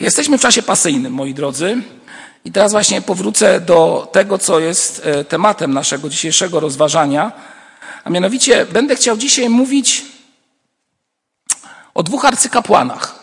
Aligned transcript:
Jesteśmy 0.00 0.38
w 0.38 0.40
czasie 0.40 0.62
pasyjnym, 0.62 1.12
moi 1.12 1.34
drodzy. 1.34 1.82
I 2.44 2.52
teraz 2.52 2.72
właśnie 2.72 3.02
powrócę 3.02 3.60
do 3.60 4.08
tego, 4.12 4.38
co 4.38 4.60
jest 4.60 5.02
e, 5.04 5.24
tematem 5.24 5.74
naszego 5.74 6.08
dzisiejszego 6.08 6.60
rozważania. 6.60 7.32
A 8.04 8.10
mianowicie 8.10 8.66
będę 8.66 8.96
chciał 8.96 9.16
dzisiaj 9.16 9.48
mówić 9.48 10.04
o 11.94 12.02
dwóch 12.02 12.24
arcykapłanach. 12.24 13.14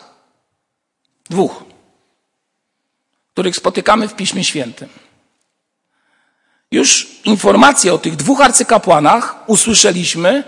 Dwóch, 1.30 1.64
których 3.32 3.56
spotykamy 3.56 4.08
w 4.08 4.14
Piśmie 4.14 4.44
Świętym. 4.44 4.88
Już 6.70 7.08
informacje 7.24 7.94
o 7.94 7.98
tych 7.98 8.16
dwóch 8.16 8.40
arcykapłanach 8.40 9.36
usłyszeliśmy 9.46 10.44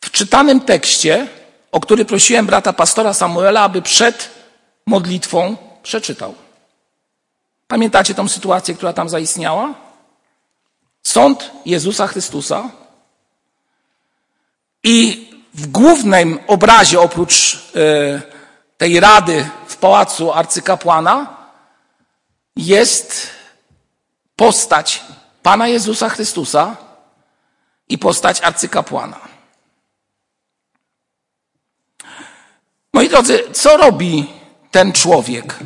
w 0.00 0.10
czytanym 0.10 0.60
tekście, 0.60 1.28
o 1.72 1.80
który 1.80 2.04
prosiłem 2.04 2.46
brata 2.46 2.72
pastora 2.72 3.14
Samuela, 3.14 3.60
aby 3.60 3.82
przed 3.82 4.41
modlitwą 4.86 5.56
przeczytał. 5.82 6.34
Pamiętacie 7.68 8.14
tą 8.14 8.28
sytuację, 8.28 8.74
która 8.74 8.92
tam 8.92 9.08
zaistniała? 9.08 9.74
Sąd 11.02 11.50
Jezusa 11.66 12.06
Chrystusa. 12.06 12.70
I 14.84 15.28
w 15.54 15.66
głównym 15.66 16.38
obrazie, 16.46 17.00
oprócz 17.00 17.54
e, 17.76 18.22
tej 18.78 19.00
rady 19.00 19.48
w 19.66 19.76
pałacu 19.76 20.32
arcykapłana, 20.32 21.36
jest 22.56 23.30
postać 24.36 25.02
Pana 25.42 25.68
Jezusa 25.68 26.08
Chrystusa 26.08 26.76
i 27.88 27.98
postać 27.98 28.40
arcykapłana. 28.40 29.20
Moi 32.92 33.08
drodzy, 33.08 33.44
co 33.52 33.76
robi 33.76 34.41
ten 34.72 34.92
człowiek, 34.92 35.58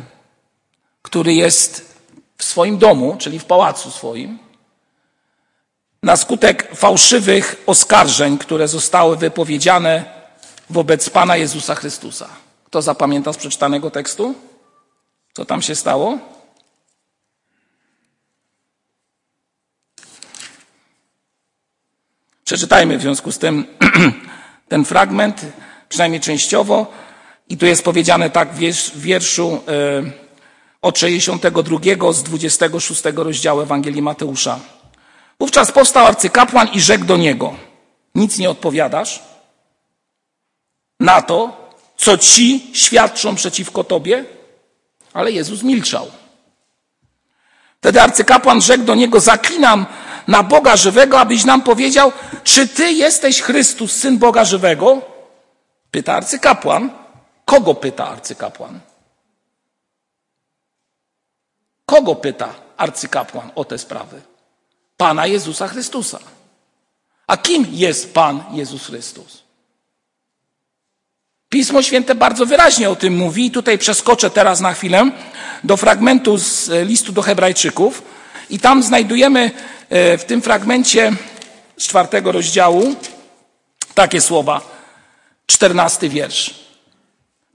który 1.01 1.33
jest 1.33 1.97
w 2.37 2.43
swoim 2.43 2.77
domu, 2.77 3.15
czyli 3.19 3.39
w 3.39 3.45
pałacu 3.45 3.91
swoim, 3.91 4.39
na 6.03 6.17
skutek 6.17 6.75
fałszywych 6.75 7.63
oskarżeń, 7.65 8.37
które 8.37 8.67
zostały 8.67 9.17
wypowiedziane 9.17 10.05
wobec 10.69 11.09
Pana 11.09 11.37
Jezusa 11.37 11.75
Chrystusa? 11.75 12.29
Kto 12.65 12.81
zapamięta 12.81 13.33
z 13.33 13.37
przeczytanego 13.37 13.91
tekstu? 13.91 14.35
Co 15.33 15.45
tam 15.45 15.61
się 15.61 15.75
stało? 15.75 16.17
Przeczytajmy 22.43 22.97
w 22.97 23.01
związku 23.01 23.31
z 23.31 23.37
tym 23.37 23.65
ten 24.69 24.85
fragment, 24.85 25.45
przynajmniej 25.89 26.21
częściowo. 26.21 26.87
I 27.49 27.57
tu 27.57 27.65
jest 27.65 27.83
powiedziane 27.83 28.29
tak 28.29 28.53
w 28.53 28.99
wierszu 28.99 29.59
e, 29.67 30.27
od 30.81 30.99
62 30.99 32.13
z 32.13 32.23
26 32.23 33.01
rozdziału 33.15 33.61
Ewangelii 33.61 34.01
Mateusza. 34.01 34.59
Wówczas 35.39 35.71
powstał 35.71 36.05
arcykapłan 36.05 36.67
i 36.73 36.81
rzekł 36.81 37.05
do 37.05 37.17
niego: 37.17 37.55
Nic 38.15 38.37
nie 38.37 38.49
odpowiadasz 38.49 39.23
na 40.99 41.21
to, 41.21 41.69
co 41.97 42.17
ci 42.17 42.71
świadczą 42.73 43.35
przeciwko 43.35 43.83
tobie? 43.83 44.25
Ale 45.13 45.31
Jezus 45.31 45.63
milczał. 45.63 46.07
Wtedy 47.79 48.01
arcykapłan 48.01 48.61
rzekł 48.61 48.83
do 48.83 48.95
niego: 48.95 49.19
Zaklinam 49.19 49.85
na 50.27 50.43
Boga 50.43 50.77
żywego, 50.77 51.19
abyś 51.19 51.45
nam 51.45 51.61
powiedział, 51.61 52.11
czy 52.43 52.67
ty 52.67 52.91
jesteś 52.91 53.41
Chrystus, 53.41 53.91
syn 53.91 54.17
Boga 54.17 54.45
żywego? 54.45 55.01
Pyta 55.91 56.13
arcykapłan. 56.13 57.06
Kogo 57.47 57.73
pyta 57.75 58.07
arcykapłan? 58.07 58.79
Kogo 61.85 62.15
pyta 62.15 62.53
arcykapłan 62.77 63.51
o 63.55 63.65
te 63.65 63.77
sprawy? 63.77 64.21
Pana 64.97 65.27
Jezusa 65.27 65.67
Chrystusa. 65.67 66.19
A 67.27 67.37
kim 67.37 67.67
jest 67.71 68.13
Pan 68.13 68.43
Jezus 68.51 68.85
Chrystus? 68.85 69.43
Pismo 71.49 71.81
Święte 71.81 72.15
bardzo 72.15 72.45
wyraźnie 72.45 72.89
o 72.89 72.95
tym 72.95 73.15
mówi 73.15 73.45
i 73.45 73.51
tutaj 73.51 73.77
przeskoczę 73.77 74.29
teraz 74.29 74.59
na 74.59 74.73
chwilę 74.73 75.11
do 75.63 75.77
fragmentu 75.77 76.37
z 76.37 76.69
listu 76.87 77.11
do 77.11 77.21
Hebrajczyków 77.21 78.03
i 78.49 78.59
tam 78.59 78.83
znajdujemy 78.83 79.51
e, 79.89 80.17
w 80.17 80.25
tym 80.25 80.41
fragmencie 80.41 81.11
z 81.77 81.87
czwartego 81.87 82.31
rozdziału 82.31 82.95
takie 83.93 84.21
słowa, 84.21 84.61
czternasty 85.45 86.09
wiersz. 86.09 86.66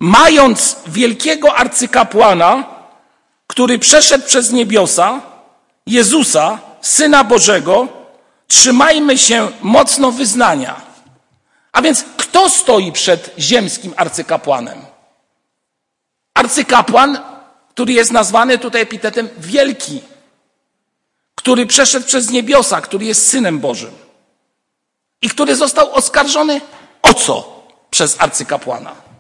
Mając 0.02 0.76
wielkiego 0.86 1.54
arcykapłana, 1.54 2.64
który 3.46 3.78
przeszedł 3.78 4.26
przez 4.26 4.50
niebiosa, 4.50 5.20
Jezusa, 5.86 6.58
Syna 6.80 7.24
Bożego, 7.24 7.88
trzymajmy 8.46 9.18
się 9.18 9.48
mocno 9.60 10.12
wyznania. 10.12 10.80
A 11.72 11.82
więc 11.82 12.04
kto 12.16 12.48
stoi 12.48 12.92
przed 12.92 13.34
ziemskim 13.38 13.94
arcykapłanem? 13.96 14.84
Arcykapłan, 16.34 17.18
który 17.68 17.92
jest 17.92 18.12
nazwany 18.12 18.58
tutaj 18.58 18.82
epitetem 18.82 19.28
wielki, 19.38 20.00
który 21.34 21.66
przeszedł 21.66 22.06
przez 22.06 22.30
niebiosa, 22.30 22.80
który 22.80 23.04
jest 23.04 23.28
Synem 23.28 23.58
Bożym 23.58 23.94
i 25.22 25.28
który 25.28 25.56
został 25.56 25.92
oskarżony 25.92 26.60
o 27.02 27.14
co 27.14 27.62
przez 27.90 28.16
arcykapłana. 28.20 29.11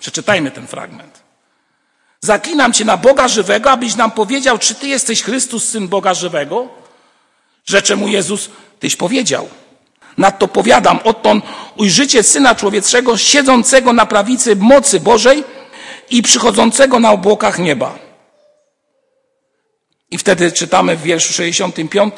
Przeczytajmy 0.00 0.50
ten 0.50 0.66
fragment. 0.66 1.22
Zaklinam 2.20 2.72
Cię 2.72 2.84
na 2.84 2.96
Boga 2.96 3.28
żywego, 3.28 3.70
abyś 3.70 3.96
nam 3.96 4.10
powiedział, 4.10 4.58
czy 4.58 4.74
Ty 4.74 4.88
jesteś 4.88 5.22
Chrystus, 5.22 5.68
Syn 5.68 5.88
Boga 5.88 6.14
żywego? 6.14 6.68
Rzecze 7.66 7.96
mu 7.96 8.08
Jezus, 8.08 8.50
Tyś 8.78 8.96
powiedział. 8.96 9.48
Nadto 10.18 10.48
powiadam, 10.48 10.98
odtąd 11.04 11.44
ujrzycie 11.76 12.22
Syna 12.22 12.54
Człowieczego 12.54 13.16
siedzącego 13.16 13.92
na 13.92 14.06
prawicy 14.06 14.56
mocy 14.56 15.00
Bożej 15.00 15.44
i 16.10 16.22
przychodzącego 16.22 17.00
na 17.00 17.12
obłokach 17.12 17.58
nieba. 17.58 17.98
I 20.10 20.18
wtedy 20.18 20.52
czytamy 20.52 20.96
w 20.96 21.02
wierszu 21.02 21.32
65, 21.32 22.14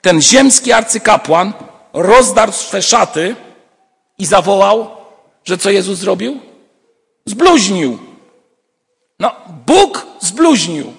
ten 0.00 0.22
ziemski 0.22 0.72
arcykapłan 0.72 1.52
rozdarł 1.92 2.52
swe 2.52 2.82
szaty 2.82 3.36
i 4.18 4.26
zawołał, 4.26 4.90
że 5.44 5.58
co 5.58 5.70
Jezus 5.70 5.98
zrobił? 5.98 6.40
Zbluźnił. 7.26 7.98
No, 9.18 9.36
Bóg 9.66 10.06
zbluźnił. 10.20 10.92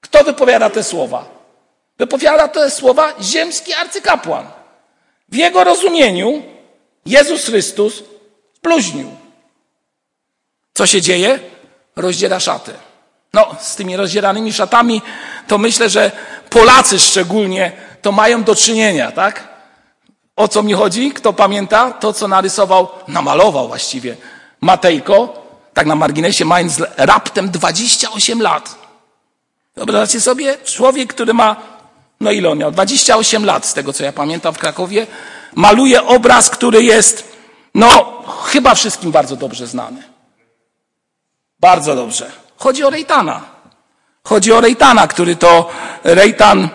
Kto 0.00 0.24
wypowiada 0.24 0.70
te 0.70 0.84
słowa? 0.84 1.24
Wypowiada 1.98 2.48
te 2.48 2.70
słowa 2.70 3.14
ziemski 3.20 3.74
arcykapłan. 3.74 4.46
W 5.28 5.34
jego 5.34 5.64
rozumieniu 5.64 6.42
Jezus 7.06 7.44
Chrystus 7.44 8.02
zbluźnił. 8.54 9.10
Co 10.74 10.86
się 10.86 11.00
dzieje? 11.00 11.40
Rozdziela 11.96 12.40
szaty. 12.40 12.72
No, 13.32 13.56
z 13.60 13.76
tymi 13.76 13.96
rozdzieranymi 13.96 14.52
szatami 14.52 15.02
to 15.46 15.58
myślę, 15.58 15.88
że 15.88 16.12
Polacy 16.50 16.98
szczególnie 16.98 17.72
to 18.02 18.12
mają 18.12 18.42
do 18.44 18.54
czynienia, 18.54 19.12
tak? 19.12 19.48
O 20.36 20.48
co 20.48 20.62
mi 20.62 20.72
chodzi? 20.72 21.12
Kto 21.12 21.32
pamięta? 21.32 21.90
To, 21.92 22.12
co 22.12 22.28
narysował, 22.28 22.88
namalował 23.08 23.68
właściwie 23.68 24.16
Matejko, 24.60 25.42
tak 25.74 25.86
na 25.86 25.94
marginesie, 25.94 26.44
mając 26.44 26.82
raptem 26.96 27.50
28 27.50 28.42
lat. 28.42 28.86
Wyobraźcie 29.76 30.20
sobie, 30.20 30.58
człowiek, 30.64 31.14
który 31.14 31.34
ma, 31.34 31.56
no 32.20 32.30
ile 32.30 32.48
on 32.48 32.58
miał? 32.58 32.70
28 32.72 33.44
lat, 33.44 33.66
z 33.66 33.74
tego 33.74 33.92
co 33.92 34.04
ja 34.04 34.12
pamiętam 34.12 34.54
w 34.54 34.58
Krakowie, 34.58 35.06
maluje 35.54 36.06
obraz, 36.06 36.50
który 36.50 36.82
jest, 36.82 37.36
no, 37.74 38.22
chyba 38.44 38.74
wszystkim 38.74 39.10
bardzo 39.10 39.36
dobrze 39.36 39.66
znany. 39.66 40.02
Bardzo 41.60 41.96
dobrze. 41.96 42.30
Chodzi 42.56 42.84
o 42.84 42.90
Rejtana. 42.90 43.40
Chodzi 44.24 44.52
o 44.52 44.60
Rejtana, 44.60 45.06
który 45.08 45.36
to 45.36 45.70
Rejtan, 46.04 46.68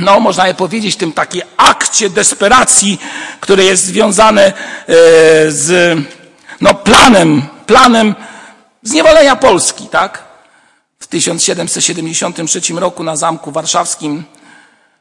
no 0.00 0.20
można 0.20 0.48
je 0.48 0.54
powiedzieć, 0.54 0.96
tym 0.96 1.12
takim 1.12 1.42
akcie 1.56 2.10
desperacji, 2.10 3.00
który 3.40 3.64
jest 3.64 3.84
związany 3.84 4.42
e, 4.42 4.52
z 5.48 5.98
no, 6.60 6.74
planem, 6.74 7.42
planem 7.66 8.14
zniewolenia 8.82 9.36
Polski, 9.36 9.86
tak? 9.86 10.24
W 10.98 11.06
1773 11.06 12.60
roku 12.74 13.04
na 13.04 13.16
Zamku 13.16 13.52
Warszawskim 13.52 14.24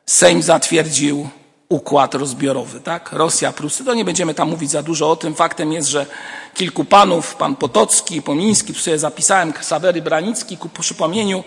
Sejm 0.05 0.41
zatwierdził 0.41 1.29
układ 1.69 2.15
rozbiorowy, 2.15 2.79
tak? 2.79 3.11
Rosja, 3.11 3.51
Prusy. 3.51 3.85
To 3.85 3.93
nie 3.93 4.05
będziemy 4.05 4.33
tam 4.33 4.49
mówić 4.49 4.71
za 4.71 4.83
dużo 4.83 5.11
o 5.11 5.15
tym. 5.15 5.35
Faktem 5.35 5.73
jest, 5.73 5.87
że 5.87 6.05
kilku 6.53 6.85
panów, 6.85 7.35
pan 7.35 7.55
Potocki, 7.55 8.21
Pomiński, 8.21 8.73
tu 8.73 8.79
sobie 8.79 8.99
zapisałem, 8.99 9.53
Ksawery 9.53 10.01
Branicki, 10.01 10.57
ku 10.57 10.69
przypomnieniu, 10.69 11.43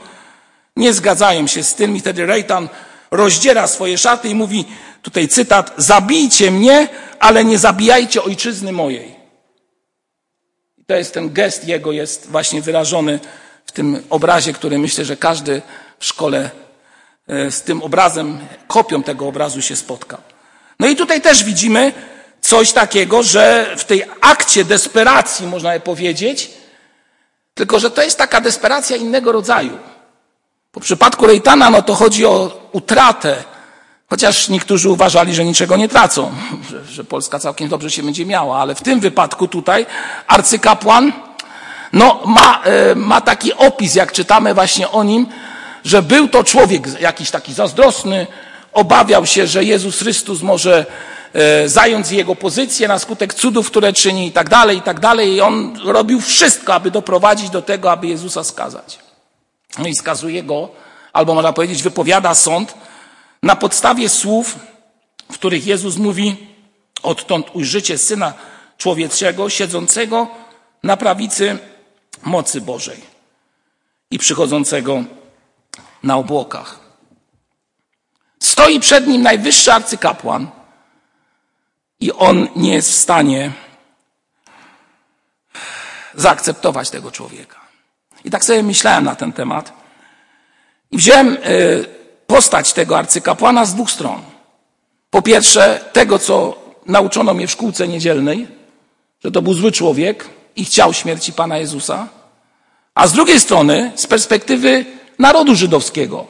nie 0.77 0.93
zgadzają 0.93 1.47
się 1.47 1.63
z 1.63 1.75
tym 1.75 1.97
i 1.97 2.01
wtedy 2.01 2.27
Rejtan 2.27 2.69
rozdziera 3.11 3.67
swoje 3.67 3.99
szaty 3.99 4.29
i 4.29 4.35
mówi, 4.35 4.65
tutaj 5.03 5.29
cytat, 5.29 5.75
zabijcie 5.77 6.51
mnie, 6.51 6.89
ale 7.21 7.45
nie 7.45 7.59
zabijajcie 7.59 8.23
ojczyzny 8.23 8.73
mojej. 8.73 9.18
To 10.91 10.97
jest 10.97 11.15
ten 11.15 11.33
gest 11.33 11.69
jego, 11.69 11.93
jest 11.93 12.27
właśnie 12.31 12.63
wyrażony 12.63 13.21
w 13.67 13.73
tym 13.73 14.03
obrazie, 14.11 14.53
który 14.53 14.79
myślę, 14.79 15.05
że 15.05 15.17
każdy 15.17 15.63
w 15.99 16.05
szkole 16.05 16.51
e, 17.29 17.51
z 17.51 17.63
tym 17.63 17.83
obrazem, 17.83 18.39
kopią 18.69 19.03
tego 19.03 19.29
obrazu 19.29 19.63
się 19.63 19.77
spotkał. 19.77 20.21
No 20.81 20.89
i 20.89 20.97
tutaj 20.97 21.21
też 21.21 21.45
widzimy 21.45 21.93
coś 22.41 22.73
takiego, 22.73 23.23
że 23.23 23.75
w 23.77 23.85
tej 23.85 24.05
akcie 24.21 24.65
desperacji, 24.65 25.47
można 25.47 25.75
je 25.75 25.81
powiedzieć, 25.81 26.51
tylko 27.55 27.79
że 27.79 27.91
to 27.91 28.03
jest 28.03 28.19
taka 28.19 28.41
desperacja 28.41 28.97
innego 28.97 29.33
rodzaju. 29.33 29.79
Po 30.73 30.81
przypadku 30.81 31.27
Rejtana, 31.27 31.71
no 31.71 31.83
to 31.83 31.95
chodzi 31.95 32.27
o 32.27 32.69
utratę, 32.73 33.45
chociaż 34.11 34.49
niektórzy 34.49 34.91
uważali, 34.91 35.35
że 35.35 35.45
niczego 35.45 35.77
nie 35.77 35.89
tracą, 35.89 36.33
że, 36.71 36.85
że 36.85 37.05
Polska 37.05 37.39
całkiem 37.39 37.69
dobrze 37.69 37.91
się 37.91 38.03
będzie 38.03 38.27
miała, 38.27 38.59
ale 38.59 38.75
w 38.75 38.83
tym 38.83 39.01
wypadku 39.01 39.49
tutaj 39.49 39.87
arcykapłan, 40.27 41.13
no 41.93 42.23
ma, 42.25 42.63
e, 42.65 42.95
ma 42.95 43.21
taki 43.21 43.55
opis, 43.55 43.95
jak 43.95 44.13
czytamy 44.13 44.55
właśnie 44.55 44.91
o 44.91 45.05
nim, 45.05 45.27
że 45.85 46.03
był 46.03 46.29
to 46.29 46.45
człowiek 46.45 47.01
jakiś 47.01 47.31
taki 47.31 47.55
zazdrosny, 47.55 48.27
obawiał 48.73 49.27
się, 49.27 49.47
że 49.47 49.65
Jezus 49.65 49.99
Chrystus 49.99 50.43
może 50.43 50.87
e, 51.33 51.69
zająć 51.69 52.11
jego 52.11 52.37
pozycję 52.37 52.89
na 52.89 52.99
skutek 52.99 53.35
cudów, 53.35 53.71
które 53.71 53.93
czyni 53.93 54.27
i 54.27 54.33
tak 54.33 54.49
dalej, 54.49 54.79
i 54.79 54.83
tak 54.83 55.01
dalej. 55.01 55.35
I 55.35 55.41
on 55.41 55.79
robił 55.85 56.21
wszystko, 56.21 56.75
aby 56.75 56.91
doprowadzić 56.91 57.51
do 57.51 57.63
tego, 57.63 57.93
aby 57.93 58.07
Jezusa 58.07 58.45
skazać. 58.45 58.99
No 59.79 59.89
i 59.89 59.95
skazuje 59.95 60.43
go, 60.43 60.69
albo 61.13 61.35
można 61.35 61.53
powiedzieć, 61.53 61.83
wypowiada 61.83 62.35
sąd 62.35 62.75
na 63.43 63.57
podstawie 63.57 64.09
słów, 64.09 64.59
w 65.33 65.35
których 65.35 65.67
Jezus 65.67 65.97
mówi, 65.97 66.47
odtąd 67.03 67.47
ujrzycie 67.53 67.99
Syna 67.99 68.35
Człowieczego 68.79 69.51
siedzącego 69.51 70.29
na 70.83 70.97
prawicy 70.97 71.59
mocy 72.23 72.61
Bożej 72.61 73.01
i 74.11 74.19
przychodzącego 74.19 75.05
na 76.03 76.17
obłokach. 76.17 76.79
Stoi 78.41 78.81
przed 78.81 79.07
nim 79.07 79.23
najwyższy 79.23 79.73
arcykapłan 79.73 80.51
i 82.01 82.13
on 82.13 82.49
nie 82.57 82.75
jest 82.75 82.91
w 82.91 82.95
stanie 82.95 83.53
zaakceptować 86.15 86.91
tego 86.91 87.11
człowieka. 87.11 87.61
I 88.25 88.31
tak 88.31 88.45
sobie 88.45 88.63
myślałem 88.63 89.05
na 89.05 89.15
ten 89.15 89.33
temat. 89.33 89.73
I 90.91 90.97
wziąłem 90.97 91.29
e, 91.29 91.39
postać 92.29 92.73
tego 92.73 92.99
arcykapłana 92.99 93.65
z 93.65 93.75
dwóch 93.75 93.91
stron. 93.91 94.23
Po 95.11 95.23
pierwsze, 95.23 95.81
tego, 95.93 96.19
co 96.19 96.59
nauczono 96.87 97.35
mnie 97.35 97.47
w 97.47 97.51
szkółce 97.51 97.89
niedzielnej, 97.89 98.49
że 99.25 99.31
to 99.31 99.43
był 99.43 99.55
zły 99.55 99.73
człowiek 99.73 100.29
i 100.57 100.65
chciał 100.65 100.93
śmierci 100.93 101.33
Pana 101.33 101.59
Jezusa, 101.59 102.09
a 102.95 103.07
z 103.07 103.13
drugiej 103.13 103.41
strony, 103.41 103.93
z 103.95 104.07
perspektywy 104.07 104.85
narodu 105.19 105.55
żydowskiego, 105.55 106.27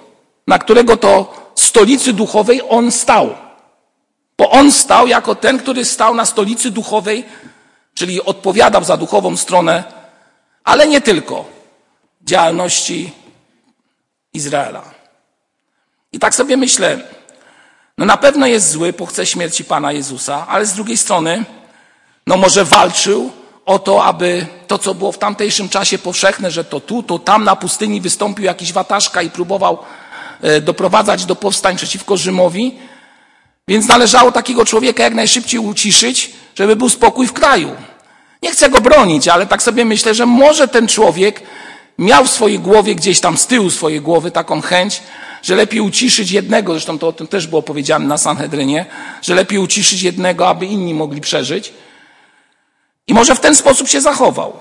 na 0.47 0.59
którego 0.59 0.97
to 0.97 1.35
stolicy 1.55 2.13
duchowej 2.13 2.61
on 2.69 2.93
stał. 2.93 3.35
Bo 4.39 4.51
on 4.51 4.73
stał 4.73 5.07
jako 5.07 5.35
ten, 5.35 5.59
który 5.59 5.85
stał 5.85 6.15
na 6.15 6.27
stolicy 6.27 6.71
duchowej, 6.71 7.25
czyli 7.95 8.23
odpowiadał 8.23 8.85
za 8.85 8.97
duchową 8.97 9.37
stronę, 9.37 9.85
ale 10.65 10.89
nie 10.89 11.01
tylko 11.01 11.45
działalności 12.23 13.13
Izraela. 14.35 14.98
I 16.13 16.19
tak 16.19 16.35
sobie 16.35 16.57
myślę, 16.57 17.01
no 17.99 18.07
na 18.07 18.17
pewno 18.17 18.47
jest 18.47 18.71
zły, 18.71 18.93
bo 18.93 19.07
chce 19.07 19.27
śmierci 19.27 19.65
Pana 19.65 19.93
Jezusa, 19.93 20.47
ale 20.49 20.67
z 20.67 20.75
drugiej 20.75 20.97
strony, 20.97 21.45
no 22.27 22.37
może 22.37 22.65
walczył 22.65 23.33
o 23.67 23.79
to, 23.79 24.05
aby 24.05 24.47
to, 24.67 24.79
co 24.79 24.95
było 24.95 25.13
w 25.13 25.19
tamtejszym 25.19 25.69
czasie 25.69 25.99
powszechne, 25.99 26.51
że 26.51 26.65
to 26.65 26.81
tu, 26.81 27.03
to 27.03 27.19
tam 27.19 27.45
na 27.45 27.57
pustyni 27.57 28.01
wystąpił 28.01 28.45
jakiś 28.45 28.73
wataszka 28.73 29.23
i 29.23 29.31
próbował 29.31 29.79
e, 30.43 30.61
doprowadzać 30.61 31.25
do 31.25 31.37
powstań 31.37 31.77
przeciwko 31.77 32.17
Rzymowi, 32.17 32.79
więc 33.69 33.89
należało 33.89 34.33
takiego 34.33 34.65
człowieka 34.65 35.03
jak 35.03 35.15
najszybciej 35.15 35.61
uciszyć, 35.61 36.33
żeby 36.55 36.77
był 36.77 36.89
spokój 36.89 37.27
w 37.27 37.33
kraju. 37.33 37.77
Nie 38.43 38.51
chcę 38.51 38.71
go 38.71 38.81
bronić, 38.81 39.29
ale 39.29 39.47
tak 39.47 39.63
sobie 39.63 39.85
myślę, 39.85 40.15
że 40.15 40.27
może 40.27 40.69
ten 40.69 40.89
człowiek 40.89 41.43
miał 41.99 42.25
w 42.25 42.31
swojej 42.31 42.59
głowie, 42.59 42.95
gdzieś 42.95 43.21
tam 43.21 43.39
z 43.39 43.47
tyłu 43.47 43.71
swojej 43.71 44.01
głowy 44.01 44.31
taką 44.31 44.61
chęć, 44.61 45.03
że 45.43 45.55
lepiej 45.55 45.81
uciszyć 45.81 46.31
jednego, 46.31 46.73
zresztą 46.73 46.99
to 46.99 47.09
o 47.09 47.13
tym 47.13 47.27
też 47.27 47.47
było 47.47 47.63
powiedziane 47.63 48.07
na 48.07 48.19
Sanhedrynie, 48.19 48.87
że 49.23 49.35
lepiej 49.35 49.59
uciszyć 49.59 50.03
jednego, 50.03 50.49
aby 50.49 50.67
inni 50.67 50.95
mogli 50.95 51.21
przeżyć. 51.21 51.73
I 53.07 53.15
może 53.15 53.35
w 53.35 53.41
ten 53.41 53.55
sposób 53.55 53.89
się 53.89 54.01
zachował. 54.01 54.53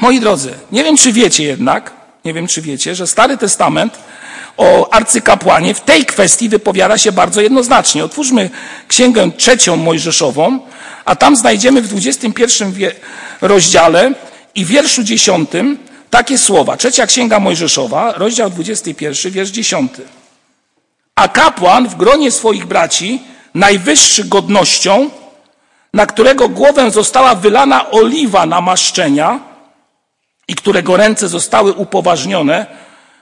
Moi 0.00 0.20
drodzy, 0.20 0.54
nie 0.72 0.84
wiem 0.84 0.96
czy 0.96 1.12
wiecie 1.12 1.44
jednak, 1.44 1.92
nie 2.24 2.34
wiem 2.34 2.46
czy 2.46 2.62
wiecie, 2.62 2.94
że 2.94 3.06
Stary 3.06 3.38
Testament 3.38 3.98
o 4.56 4.94
arcykapłanie 4.94 5.74
w 5.74 5.80
tej 5.80 6.06
kwestii 6.06 6.48
wypowiada 6.48 6.98
się 6.98 7.12
bardzo 7.12 7.40
jednoznacznie. 7.40 8.04
Otwórzmy 8.04 8.50
księgę 8.88 9.30
trzecią 9.36 9.76
Mojżeszową, 9.76 10.60
a 11.04 11.16
tam 11.16 11.36
znajdziemy 11.36 11.82
w 11.82 11.88
21 11.88 12.72
rozdziale 13.40 14.12
i 14.54 14.64
wierszu 14.64 15.02
dziesiątym 15.02 15.78
takie 16.10 16.38
słowa. 16.38 16.76
Trzecia 16.76 17.06
księga 17.06 17.40
Mojżeszowa, 17.40 18.12
rozdział 18.12 18.50
21, 18.50 19.32
wiersz 19.32 19.50
10. 19.50 19.92
A 21.14 21.28
kapłan 21.28 21.88
w 21.88 21.94
gronie 21.94 22.30
swoich 22.30 22.66
braci, 22.66 23.22
najwyższy 23.54 24.24
godnością, 24.24 25.10
na 25.94 26.06
którego 26.06 26.48
głowę 26.48 26.90
została 26.90 27.34
wylana 27.34 27.90
oliwa 27.90 28.46
namaszczenia 28.46 29.40
i 30.48 30.54
którego 30.54 30.96
ręce 30.96 31.28
zostały 31.28 31.72
upoważnione 31.72 32.66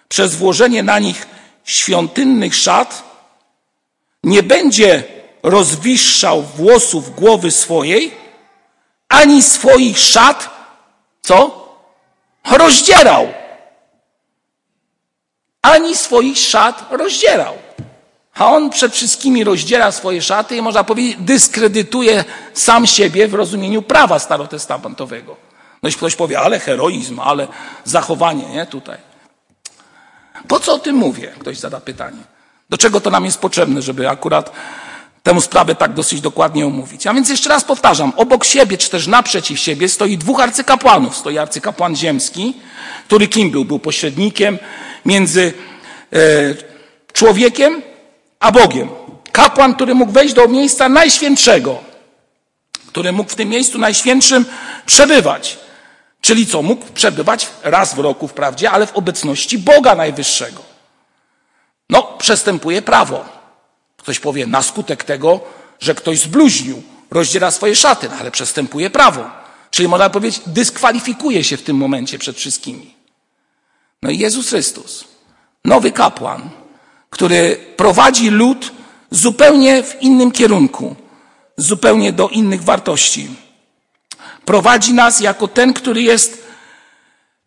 przez 0.09 0.35
włożenie 0.35 0.83
na 0.83 0.99
nich 0.99 1.27
świątynnych 1.65 2.55
szat, 2.55 3.03
nie 4.25 4.43
będzie 4.43 5.05
rozwiszczał 5.43 6.43
włosów 6.43 7.15
głowy 7.15 7.51
swojej, 7.51 8.13
ani 9.09 9.43
swoich 9.43 9.99
szat, 9.99 10.51
co? 11.23 11.58
Rozdzierał. 12.45 13.29
Ani 15.63 15.97
swoich 15.97 16.39
szat 16.39 16.87
rozdzierał. 16.91 17.55
A 18.35 18.47
on 18.47 18.71
przed 18.71 18.93
wszystkimi 18.93 19.45
rozdziera 19.45 19.93
swoje 19.93 20.23
szaty 20.23 20.57
i 20.57 20.63
można 20.63 20.85
powiedzieć, 20.85 21.17
dyskredytuje 21.19 22.25
sam 22.55 22.87
siebie 22.87 23.29
w 23.29 23.35
rozumieniu 23.35 23.83
prawa 23.83 24.19
starotestamentowego. 24.19 25.37
No 25.83 25.89
i 25.89 25.93
ktoś 25.93 26.17
powie, 26.17 26.41
ale 26.41 26.59
heroizm, 26.59 27.21
ale 27.21 27.49
zachowanie, 27.85 28.45
nie, 28.49 28.67
tutaj. 28.67 28.99
Po 30.49 30.61
co 30.61 30.75
o 30.75 30.79
tym 30.79 30.97
mówię? 30.97 31.33
Ktoś 31.39 31.59
zada 31.59 31.81
pytanie. 31.81 32.23
Do 32.71 32.79
czego 32.79 33.01
to 33.01 33.11
nam 33.11 33.25
jest 33.25 33.39
potrzebne, 33.39 33.83
żeby 33.83 34.09
akurat 34.09 34.53
tę 35.29 35.41
sprawę 35.41 35.75
tak 35.75 35.95
dosyć 35.95 36.21
dokładnie 36.21 36.67
omówić. 36.67 37.07
A 37.07 37.15
więc 37.15 37.29
jeszcze 37.29 37.49
raz 37.49 37.65
powtarzam, 37.65 38.13
obok 38.17 38.45
siebie, 38.45 38.79
czy 38.79 38.91
też 38.91 39.07
naprzeciw 39.07 39.59
siebie 39.59 39.89
stoi 39.89 40.19
dwóch 40.19 40.41
arcykapłanów. 40.41 41.17
Stoi 41.17 41.39
arcykapłan 41.39 41.97
ziemski, 41.97 42.55
który 43.07 43.29
kim 43.29 43.51
był? 43.51 43.65
Był 43.65 43.79
pośrednikiem 43.79 44.59
między 45.05 45.53
e, 46.13 46.19
człowiekiem 47.13 47.83
a 48.41 48.53
Bogiem. 48.53 48.89
Kapłan, 49.33 49.75
który 49.75 49.95
mógł 49.95 50.13
wejść 50.13 50.35
do 50.35 50.49
miejsca 50.49 50.89
najświętszego, 50.89 51.79
który 52.87 53.13
mógł 53.13 53.31
w 53.31 53.35
tym 53.35 53.49
miejscu 53.49 53.79
najświętszym 53.79 54.45
przebywać. 54.87 55.59
Czyli 56.21 56.47
co? 56.47 56.63
Mógł 56.63 56.87
przebywać 56.95 57.47
raz 57.63 57.95
w 57.95 57.99
roku 57.99 58.29
wprawdzie, 58.29 58.71
ale 58.71 58.87
w 58.87 58.97
obecności 58.97 59.59
Boga 59.59 59.95
Najwyższego. 59.95 60.63
No, 61.91 62.03
przestępuje 62.03 62.83
prawo. 62.83 63.38
Ktoś 64.09 64.21
powie, 64.21 64.47
na 64.47 64.63
skutek 64.63 65.05
tego, 65.05 65.41
że 65.81 65.95
ktoś 65.95 66.19
zbluźnił, 66.19 66.83
rozdziera 67.11 67.51
swoje 67.51 67.77
szaty, 67.77 68.09
no 68.09 68.17
ale 68.21 68.31
przestępuje 68.31 68.91
prawo. 68.91 69.31
Czyli 69.71 69.89
można 69.89 70.11
powiedzieć, 70.11 70.43
dyskwalifikuje 70.47 71.45
się 71.45 71.57
w 71.57 71.63
tym 71.63 71.77
momencie 71.77 72.19
przed 72.19 72.37
wszystkimi. 72.37 72.95
No 74.03 74.11
i 74.11 74.19
Jezus 74.19 74.49
Chrystus, 74.49 75.05
nowy 75.65 75.93
kapłan, 75.93 76.51
który 77.11 77.57
prowadzi 77.77 78.31
lud 78.31 78.73
zupełnie 79.11 79.83
w 79.83 80.03
innym 80.03 80.33
kierunku, 80.33 80.97
zupełnie 81.57 82.13
do 82.13 82.29
innych 82.29 82.63
wartości. 82.65 83.29
Prowadzi 84.45 84.95
nas 84.95 85.21
jako 85.21 85.49
ten, 85.49 85.75
który 85.75 86.03
jest 86.03 86.45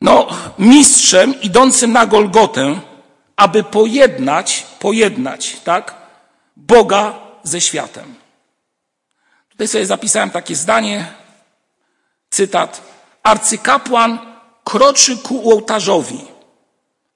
no, 0.01 0.27
mistrzem 0.59 1.41
idącym 1.41 1.91
na 1.91 2.05
Golgotę, 2.05 2.79
aby 3.35 3.63
pojednać, 3.63 4.65
pojednać, 4.79 5.57
tak? 5.63 6.00
Boga 6.55 7.19
ze 7.43 7.61
światem. 7.61 8.15
Tutaj 9.49 9.67
sobie 9.67 9.85
zapisałem 9.85 10.29
takie 10.29 10.55
zdanie, 10.55 11.13
cytat. 12.29 12.81
Arcykapłan 13.23 14.19
kroczy 14.63 15.17
ku 15.17 15.51
ołtarzowi. 15.51 16.25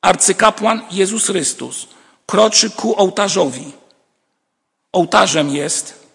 Arcykapłan 0.02 0.82
Jezus 0.92 1.26
Chrystus 1.26 1.88
kroczy 2.26 2.70
ku 2.70 3.00
ołtarzowi. 3.00 3.72
Ołtarzem 4.92 5.50
jest 5.50 6.06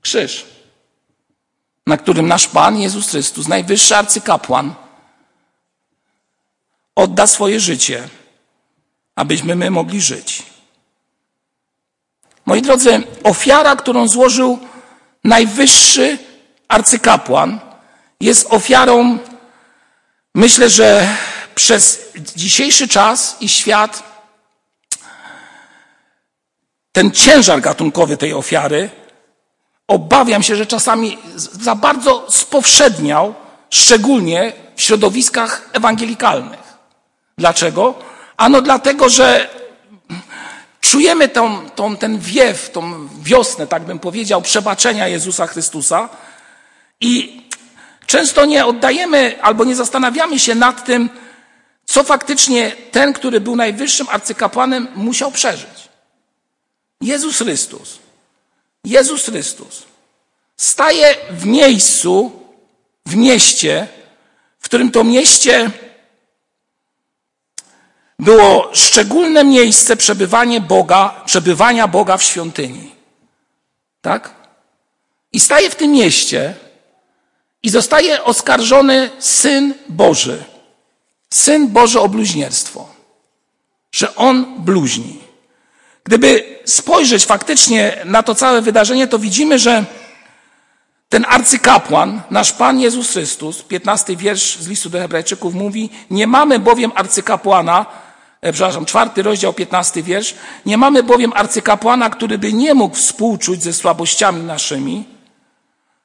krzyż. 0.00 0.46
na 1.86 1.96
którym 1.96 2.28
nasz 2.28 2.48
Pan 2.48 2.78
Jezus 2.78 3.10
Chrystus, 3.10 3.48
najwyższy 3.48 3.96
arcykapłan, 3.96 4.74
odda 6.96 7.26
swoje 7.26 7.60
życie, 7.60 8.08
abyśmy 9.16 9.54
my 9.54 9.70
mogli 9.70 10.00
żyć. 10.00 10.53
Moi 12.46 12.62
drodzy, 12.62 13.02
ofiara, 13.24 13.76
którą 13.76 14.08
złożył 14.08 14.58
najwyższy 15.24 16.18
arcykapłan, 16.68 17.60
jest 18.20 18.46
ofiarą, 18.50 19.18
myślę, 20.34 20.70
że 20.70 21.08
przez 21.54 22.00
dzisiejszy 22.36 22.88
czas 22.88 23.36
i 23.40 23.48
świat 23.48 24.02
ten 26.92 27.10
ciężar 27.10 27.60
gatunkowy 27.60 28.16
tej 28.16 28.32
ofiary, 28.32 28.90
obawiam 29.88 30.42
się, 30.42 30.56
że 30.56 30.66
czasami 30.66 31.18
za 31.36 31.74
bardzo 31.74 32.26
spowszedniał, 32.28 33.34
szczególnie 33.70 34.52
w 34.76 34.82
środowiskach 34.82 35.70
ewangelikalnych. 35.72 36.60
Dlaczego? 37.38 37.94
Ano 38.36 38.62
dlatego, 38.62 39.08
że 39.08 39.50
czujemy 40.94 41.28
tą, 41.28 41.70
tą, 41.70 41.96
ten 41.96 42.18
wiew, 42.18 42.70
tą 42.70 43.08
wiosnę, 43.22 43.66
tak 43.66 43.84
bym 43.84 43.98
powiedział, 43.98 44.42
przebaczenia 44.42 45.08
Jezusa 45.08 45.46
Chrystusa 45.46 46.08
i 47.00 47.42
często 48.06 48.44
nie 48.44 48.66
oddajemy 48.66 49.42
albo 49.42 49.64
nie 49.64 49.76
zastanawiamy 49.76 50.38
się 50.38 50.54
nad 50.54 50.84
tym, 50.84 51.10
co 51.84 52.04
faktycznie 52.04 52.72
ten, 52.90 53.12
który 53.12 53.40
był 53.40 53.56
najwyższym 53.56 54.06
arcykapłanem, 54.10 54.88
musiał 54.94 55.32
przeżyć. 55.32 55.88
Jezus 57.00 57.38
Chrystus. 57.38 57.98
Jezus 58.84 59.24
Chrystus 59.24 59.82
staje 60.56 61.16
w 61.30 61.46
miejscu, 61.46 62.32
w 63.06 63.16
mieście, 63.16 63.88
w 64.60 64.64
którym 64.64 64.90
to 64.90 65.04
mieście 65.04 65.70
było 68.18 68.70
szczególne 68.72 69.44
miejsce 69.44 69.96
przebywania 69.96 70.60
Boga, 70.60 71.22
przebywania 71.24 71.88
Boga 71.88 72.16
w 72.16 72.22
świątyni. 72.22 72.94
Tak? 74.00 74.34
I 75.32 75.40
staje 75.40 75.70
w 75.70 75.74
tym 75.74 75.90
mieście 75.90 76.54
i 77.62 77.70
zostaje 77.70 78.24
oskarżony 78.24 79.10
Syn 79.18 79.74
Boży. 79.88 80.44
Syn 81.30 81.68
Boże 81.68 82.00
o 82.00 82.08
bluźnierstwo. 82.08 82.88
Że 83.92 84.16
on 84.16 84.64
bluźni. 84.64 85.20
Gdyby 86.04 86.58
spojrzeć 86.64 87.26
faktycznie 87.26 87.96
na 88.04 88.22
to 88.22 88.34
całe 88.34 88.62
wydarzenie, 88.62 89.06
to 89.06 89.18
widzimy, 89.18 89.58
że 89.58 89.84
ten 91.08 91.26
arcykapłan, 91.28 92.22
nasz 92.30 92.52
Pan 92.52 92.80
Jezus 92.80 93.10
Chrystus, 93.10 93.62
15 93.62 94.16
wiersz 94.16 94.58
z 94.58 94.68
listu 94.68 94.90
do 94.90 94.98
Hebrajczyków 94.98 95.54
mówi, 95.54 95.90
nie 96.10 96.26
mamy 96.26 96.58
bowiem 96.58 96.92
arcykapłana, 96.94 97.86
przepraszam, 98.52 98.84
czwarty 98.84 99.22
rozdział, 99.22 99.52
15 99.52 100.02
wiersz, 100.02 100.34
nie 100.66 100.78
mamy 100.78 101.02
bowiem 101.02 101.32
arcykapłana, 101.36 102.10
który 102.10 102.38
by 102.38 102.52
nie 102.52 102.74
mógł 102.74 102.96
współczuć 102.96 103.62
ze 103.62 103.72
słabościami 103.72 104.42
naszymi, 104.42 105.04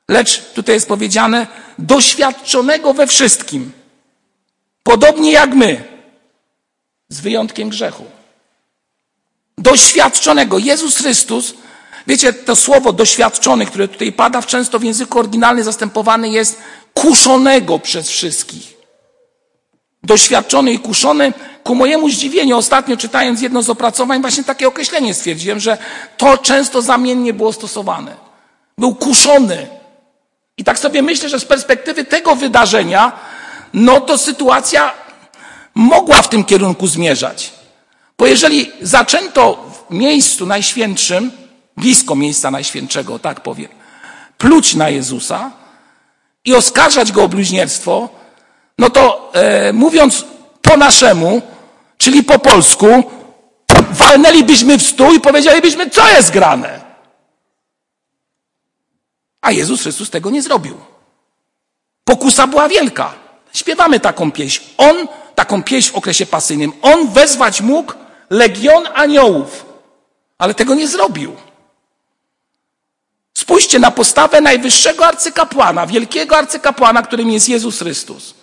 lecz 0.10 0.54
tutaj 0.54 0.76
jest 0.76 0.88
powiedziane, 0.88 1.48
doświadczonego 1.80 2.94
we 2.94 3.08
wszystkim, 3.08 3.72
podobnie 4.84 5.32
jak 5.32 5.54
my, 5.54 5.84
z 7.10 7.20
wyjątkiem 7.22 7.70
grzechu. 7.70 8.06
Doświadczonego. 9.58 10.58
Jezus 10.58 10.98
Chrystus 10.98 11.54
Wiecie, 12.10 12.34
to 12.34 12.56
słowo 12.56 12.94
doświadczony, 12.94 13.66
które 13.66 13.88
tutaj 13.88 14.12
pada, 14.12 14.42
często 14.42 14.80
w 14.80 14.84
języku 14.84 15.20
oryginalnym 15.20 15.64
zastępowany 15.64 16.30
jest 16.30 16.62
kuszonego 16.94 17.80
przez 17.80 18.10
wszystkich. 18.10 18.79
Doświadczony 20.04 20.72
i 20.72 20.80
kuszony. 20.80 21.34
Ku 21.64 21.76
mojemu 21.76 22.10
zdziwieniu, 22.10 22.58
ostatnio 22.58 22.98
czytając 22.98 23.42
jedno 23.42 23.64
z 23.64 23.70
opracowań, 23.70 24.22
właśnie 24.22 24.44
takie 24.44 24.68
określenie 24.68 25.14
stwierdziłem, 25.14 25.60
że 25.60 25.78
to 26.18 26.38
często 26.38 26.82
zamiennie 26.82 27.34
było 27.34 27.54
stosowane. 27.54 28.16
Był 28.78 28.96
kuszony. 28.96 29.68
I 30.58 30.64
tak 30.64 30.80
sobie 30.80 31.02
myślę, 31.02 31.30
że 31.30 31.40
z 31.40 31.46
perspektywy 31.46 32.06
tego 32.06 32.36
wydarzenia, 32.36 33.12
no 33.74 34.02
to 34.02 34.18
sytuacja 34.18 34.94
mogła 35.76 36.22
w 36.22 36.30
tym 36.30 36.44
kierunku 36.44 36.88
zmierzać. 36.88 37.54
Bo 38.18 38.28
jeżeli 38.28 38.72
zaczęto 38.82 39.72
w 39.90 39.94
miejscu 39.94 40.46
najświętszym, 40.46 41.32
blisko 41.78 42.16
miejsca 42.16 42.52
najświętszego, 42.52 43.20
tak 43.20 43.42
powiem, 43.42 43.70
pluć 44.38 44.76
na 44.76 44.90
Jezusa 44.90 45.52
i 46.46 46.54
oskarżać 46.56 47.12
go 47.12 47.24
o 47.24 47.30
bluźnierstwo, 47.30 48.19
no 48.80 48.90
to 48.90 49.32
e, 49.34 49.74
mówiąc 49.74 50.26
po 50.62 50.78
naszemu, 50.78 51.42
czyli 51.98 52.24
po 52.24 52.40
polsku, 52.40 53.04
walnęlibyśmy 53.92 54.78
w 54.78 54.84
stół 54.84 55.14
i 55.14 55.20
powiedzielibyśmy, 55.20 55.90
co 55.90 56.08
jest 56.08 56.32
grane. 56.32 56.82
A 59.42 59.52
Jezus 59.52 59.82
Chrystus 59.82 60.10
tego 60.10 60.30
nie 60.30 60.42
zrobił. 60.42 60.78
Pokusa 62.04 62.48
była 62.48 62.70
wielka. 62.70 63.14
Śpiewamy 63.54 64.00
taką 64.00 64.32
pieśń. 64.32 64.64
On, 64.78 65.08
taką 65.36 65.64
pieśń 65.64 65.92
w 65.92 65.96
okresie 65.96 66.26
pasyjnym. 66.26 66.74
On 66.82 67.10
wezwać 67.10 67.62
mógł 67.62 67.94
legion 68.30 68.88
aniołów, 68.94 69.66
ale 70.38 70.54
tego 70.54 70.76
nie 70.76 70.88
zrobił. 70.88 71.36
Spójrzcie 73.38 73.80
na 73.80 73.92
postawę 73.92 74.42
najwyższego 74.42 75.06
arcykapłana, 75.06 75.88
wielkiego 75.88 76.38
arcykapłana, 76.38 77.02
którym 77.02 77.30
jest 77.30 77.50
Jezus 77.50 77.80
Chrystus. 77.80 78.39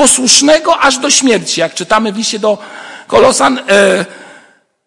Posłusznego 0.00 0.78
aż 0.78 0.98
do 0.98 1.10
śmierci, 1.10 1.60
jak 1.60 1.74
czytamy 1.74 2.12
w 2.12 2.16
liście 2.16 2.38
do 2.38 2.58
Kolosan, 3.06 3.58
e, 3.58 4.06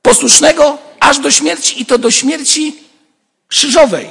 posłusznego 0.02 0.78
aż 1.00 1.20
do 1.20 1.32
śmierci 1.32 1.82
i 1.82 1.86
to 1.86 1.98
do 1.98 2.12
śmierci 2.12 2.76
krzyżowej. 3.48 4.10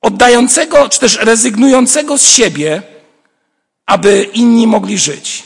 Oddającego, 0.00 0.88
czy 0.88 1.00
też 1.00 1.18
rezygnującego 1.18 2.18
z 2.18 2.28
siebie, 2.28 2.82
aby 3.86 4.30
inni 4.34 4.66
mogli 4.66 4.98
żyć. 4.98 5.42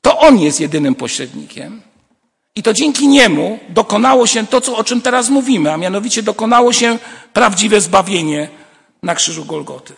To 0.00 0.18
On 0.18 0.38
jest 0.38 0.60
jedynym 0.60 0.94
pośrednikiem. 0.94 1.82
I 2.54 2.62
to 2.62 2.72
dzięki 2.72 3.08
niemu 3.08 3.58
dokonało 3.68 4.26
się 4.26 4.46
to, 4.46 4.60
co, 4.60 4.76
o 4.76 4.84
czym 4.84 5.02
teraz 5.02 5.28
mówimy, 5.28 5.72
a 5.72 5.76
mianowicie 5.76 6.22
dokonało 6.22 6.72
się 6.72 6.98
prawdziwe 7.32 7.80
zbawienie 7.80 8.48
na 9.02 9.14
krzyżu 9.14 9.44
Golgoty. 9.44 9.94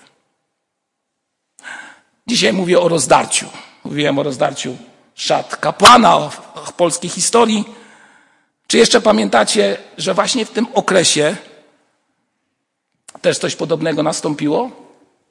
Dzisiaj 2.27 2.53
mówię 2.53 2.81
o 2.81 2.89
rozdarciu. 2.89 3.47
Mówiłem 3.85 4.19
o 4.19 4.23
rozdarciu 4.23 4.77
szat 5.15 5.57
kapłana 5.57 6.29
w 6.67 6.73
polskiej 6.73 7.11
historii. 7.11 7.65
Czy 8.67 8.79
jeszcze 8.79 9.01
pamiętacie, 9.01 9.77
że 9.99 10.15
właśnie 10.15 10.47
w 10.47 10.51
tym 10.51 10.67
okresie 10.75 11.37
też 13.21 13.39
coś 13.39 13.57
podobnego 13.57 14.03
nastąpiło? 14.03 14.71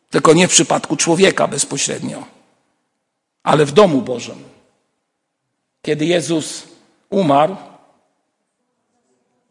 Tylko 0.10 0.34
nie 0.34 0.48
w 0.48 0.52
przypadku 0.52 0.96
człowieka 0.96 1.48
bezpośrednio, 1.48 2.24
ale 3.44 3.66
w 3.66 3.72
domu 3.72 4.02
Bożym. 4.02 4.44
Kiedy 5.82 6.06
Jezus 6.06 6.64
umarł, 7.10 7.56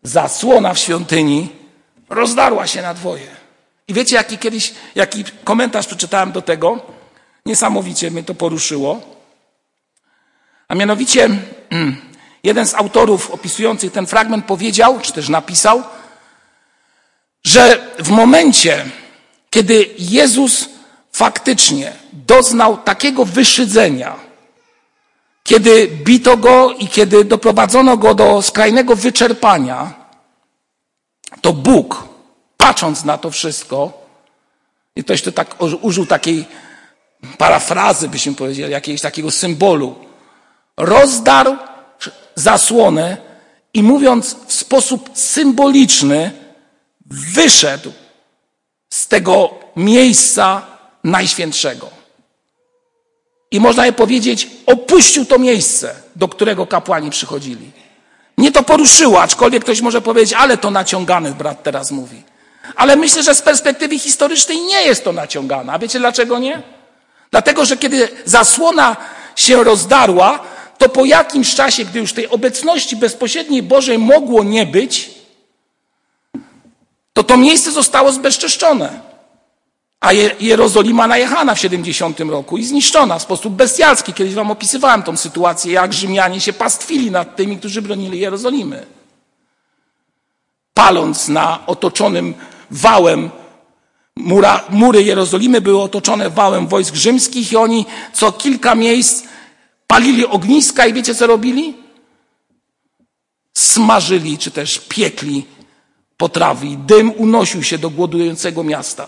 zasłona 0.03 0.75
w 0.75 0.79
świątyni 0.79 1.49
rozdarła 2.09 2.67
się 2.67 2.83
na 2.83 2.95
dwoje. 2.95 3.27
I 3.89 3.95
wiecie, 3.95 4.17
jaki 4.17 4.39
kiedyś, 4.39 4.75
jaki 4.95 5.25
komentarz 5.45 5.87
przeczytałem 5.87 6.33
do 6.33 6.43
tego? 6.43 6.81
Niesamowicie 7.47 8.11
mnie 8.11 8.23
to 8.23 8.35
poruszyło. 8.35 9.01
A 10.69 10.75
mianowicie, 10.75 11.29
mm, 11.71 11.97
jeden 12.43 12.67
z 12.67 12.75
autorów 12.75 13.31
opisujących 13.31 13.93
ten 13.93 14.07
fragment 14.07 14.45
powiedział, 14.45 15.01
czy 15.01 15.13
też 15.13 15.29
napisał, 15.29 15.83
że 17.45 17.91
w 17.99 18.11
momencie, 18.11 18.85
kiedy 19.51 19.87
Jezus 19.99 20.69
faktycznie 21.13 21.93
doznał 22.13 22.77
takiego 22.77 23.25
wyszydzenia, 23.25 24.17
kiedy 25.45 25.89
bito 25.89 26.37
go 26.37 26.73
i 26.73 26.89
kiedy 26.89 27.25
doprowadzono 27.25 27.97
go 27.97 28.15
do 28.15 28.43
skrajnego 28.43 28.97
wyczerpania, 28.97 29.95
to 31.41 31.53
Bóg, 31.53 32.09
patrząc 32.57 33.05
na 33.05 33.19
to 33.19 33.31
wszystko, 33.31 33.93
i 34.97 35.05
ktoś 35.05 35.23
to 35.23 35.33
tak 35.33 35.57
użył 35.83 36.07
takiej 36.07 36.45
parafrazy, 37.39 38.09
byśmy 38.09 38.35
powiedzieli, 38.35 38.73
jakiegoś 38.73 39.01
takiego 39.01 39.31
symbolu, 39.31 39.95
rozdarł 40.77 41.57
zasłonę 42.35 43.17
i 43.75 43.83
mówiąc 43.83 44.37
w 44.47 44.53
sposób 44.53 45.11
symboliczny, 45.15 46.31
wyszedł 47.07 47.93
z 48.91 49.09
tego 49.09 49.55
miejsca 49.77 50.67
najświętszego. 51.05 51.91
I 53.51 53.61
można 53.61 53.87
je 53.87 53.93
powiedzieć, 53.93 54.49
opuścił 54.67 55.25
to 55.25 55.39
miejsce, 55.39 55.95
do 56.17 56.29
którego 56.29 56.67
kapłani 56.67 57.11
przychodzili. 57.11 57.71
Nie 58.39 58.53
to 58.53 58.63
poruszyło, 58.63 59.23
aczkolwiek 59.23 59.63
ktoś 59.63 59.81
może 59.81 60.01
powiedzieć, 60.01 60.33
ale 60.33 60.57
to 60.57 60.71
naciągany 60.71 61.35
brat 61.35 61.63
teraz 61.63 61.91
mówi. 61.91 62.23
Ale 62.77 62.97
myślę, 62.97 63.23
że 63.23 63.35
z 63.35 63.43
perspektywy 63.43 63.99
historycznej 63.99 64.61
nie 64.61 64.83
jest 64.83 65.05
to 65.05 65.13
naciągane. 65.13 65.73
A 65.73 65.79
wiecie 65.79 65.99
dlaczego 65.99 66.39
nie? 66.39 66.63
Dlatego, 67.33 67.65
że 67.65 67.77
kiedy 67.77 68.09
zasłona 68.25 68.97
się 69.37 69.65
rozdarła, 69.65 70.41
to 70.79 70.89
po 70.89 71.05
jakimś 71.05 71.55
czasie, 71.55 71.85
gdy 71.85 71.99
już 71.99 72.13
tej 72.13 72.29
obecności 72.29 72.97
bezpośredniej 72.97 73.63
Bożej 73.63 73.99
mogło 73.99 74.45
nie 74.45 74.67
być, 74.67 75.11
to 77.13 77.25
to 77.25 77.37
miejsce 77.37 77.73
zostało 77.73 78.13
zbezczeszczone. 78.13 79.01
A 80.01 80.13
Jerozolima 80.41 81.07
najechana 81.07 81.55
w 81.55 81.61
70 81.61 82.21
roku 82.21 82.59
i 82.59 82.65
zniszczona 82.65 83.19
w 83.19 83.23
sposób 83.23 83.55
bestialski. 83.55 84.13
Kiedyś 84.13 84.35
wam 84.35 84.51
opisywałem 84.51 85.03
tą 85.03 85.17
sytuację, 85.17 85.73
jak 85.73 85.93
Rzymianie 85.93 86.41
się 86.41 86.53
pastwili 86.53 87.11
nad 87.11 87.37
tymi, 87.37 87.59
którzy 87.59 87.83
bronili 87.83 88.21
Jerozolimy. 88.21 88.87
Paląc 90.75 91.29
na 91.29 91.67
otoczonym 91.67 92.35
wałem 92.71 93.31
mura, 94.17 94.65
mury 94.71 95.03
Jerozolimy 95.03 95.61
były 95.61 95.83
otoczone 95.83 96.31
wałem 96.31 96.67
wojsk 96.67 96.95
rzymskich 96.95 97.53
i 97.53 97.57
oni 97.57 97.87
co 98.13 98.33
kilka 98.33 98.75
miejsc 98.75 99.25
palili 99.87 100.27
ogniska 100.27 100.87
i 100.87 100.93
wiecie 100.93 101.15
co 101.15 101.27
robili? 101.27 101.77
Smażyli 103.55 104.39
czy 104.39 104.51
też 104.51 104.79
piekli 104.79 105.47
potrawy. 106.17 106.67
Dym 106.77 107.13
unosił 107.17 107.63
się 107.63 107.79
do 107.79 107.91
głodującego 107.91 108.65
miasta. 108.65 109.07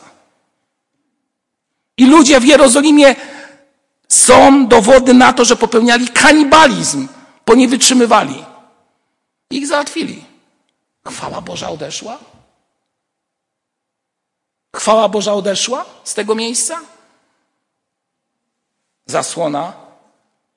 I 1.98 2.06
ludzie 2.06 2.40
w 2.40 2.44
Jerozolimie 2.44 3.16
są 4.08 4.66
dowody 4.66 5.14
na 5.14 5.32
to, 5.32 5.44
że 5.44 5.56
popełniali 5.56 6.08
kanibalizm, 6.08 7.08
bo 7.46 7.54
nie 7.54 7.68
wytrzymywali. 7.68 8.44
Ich 9.50 9.66
załatwili. 9.66 10.24
Chwała 11.06 11.40
Boża 11.40 11.68
odeszła? 11.70 12.18
Chwała 14.84 15.08
Boża 15.08 15.32
odeszła 15.32 15.84
z 16.04 16.14
tego 16.14 16.34
miejsca? 16.34 16.80
Zasłona 19.06 19.72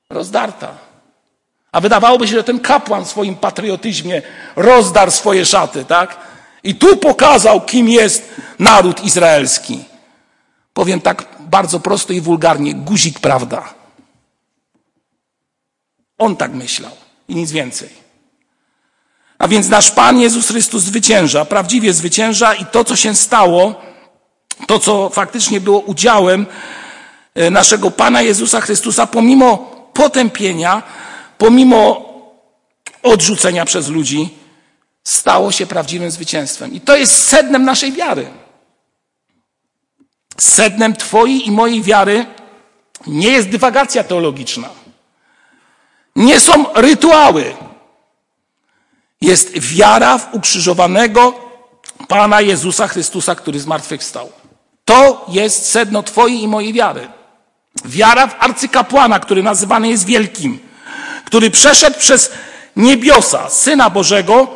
rozdarta. 0.10 0.74
A 1.72 1.82
wydawałoby 1.82 2.28
się, 2.28 2.36
że 2.36 2.44
ten 2.44 2.60
kapłan 2.60 3.06
w 3.06 3.10
swoim 3.10 3.36
patriotyzmie 3.36 4.22
rozdarł 4.56 5.12
swoje 5.12 5.46
szaty, 5.46 5.86
tak? 5.86 6.18
I 6.64 6.76
tu 6.76 6.98
pokazał, 6.98 7.62
kim 7.62 7.90
jest 7.90 8.30
naród 8.60 9.04
izraelski. 9.04 9.84
Powiem 10.74 11.02
tak 11.02 11.26
bardzo 11.40 11.80
prosto 11.80 12.14
i 12.14 12.22
wulgarnie, 12.22 12.74
guzik 12.74 13.20
prawda. 13.20 13.74
On 16.18 16.36
tak 16.36 16.52
myślał 16.52 16.92
i 17.28 17.36
nic 17.36 17.52
więcej. 17.52 17.90
A 19.38 19.48
więc 19.48 19.70
nasz 19.70 19.92
Pan 19.92 20.20
Jezus 20.20 20.48
Chrystus 20.48 20.84
zwycięża, 20.84 21.46
prawdziwie 21.46 21.94
zwycięża 21.94 22.54
i 22.54 22.66
to, 22.66 22.84
co 22.84 22.96
się 22.96 23.16
stało, 23.16 23.87
to, 24.68 24.80
co 24.80 25.10
faktycznie 25.10 25.62
było 25.62 25.80
udziałem 25.80 26.46
e, 27.36 27.50
naszego 27.50 27.92
Pana 27.92 28.22
Jezusa 28.22 28.62
Chrystusa, 28.62 29.08
pomimo 29.08 29.58
potępienia, 29.94 30.84
pomimo 31.38 32.08
odrzucenia 33.04 33.66
przez 33.66 33.88
ludzi, 33.88 34.30
stało 35.04 35.52
się 35.52 35.66
prawdziwym 35.66 36.12
zwycięstwem. 36.12 36.74
I 36.74 36.82
to 36.82 36.96
jest 36.96 37.24
sednem 37.24 37.64
naszej 37.66 37.92
wiary. 37.92 38.28
Sednem 40.38 40.96
Twojej 40.96 41.48
i 41.48 41.52
mojej 41.52 41.82
wiary 41.82 42.26
nie 43.08 43.30
jest 43.30 43.50
dywagacja 43.50 44.04
teologiczna. 44.04 44.70
Nie 46.16 46.40
są 46.40 46.66
rytuały. 46.74 47.56
Jest 49.22 49.60
wiara 49.60 50.18
w 50.18 50.34
ukrzyżowanego 50.34 51.34
Pana 52.08 52.42
Jezusa 52.42 52.88
Chrystusa, 52.88 53.36
który 53.36 53.60
zmartwychwstał. 53.60 54.32
To 54.88 55.25
jest 55.27 55.65
sedno 55.72 56.03
Twojej 56.03 56.41
i 56.41 56.48
mojej 56.48 56.74
wiary. 56.74 57.08
Wiara 57.86 58.27
w 58.27 58.36
arcykapłana, 58.39 59.20
który 59.20 59.44
nazywany 59.44 59.89
jest 59.89 60.06
wielkim, 60.06 60.60
który 61.26 61.52
przeszedł 61.52 62.00
przez 62.00 62.32
niebiosa, 62.76 63.50
Syna 63.50 63.89
Bożego, 63.89 64.47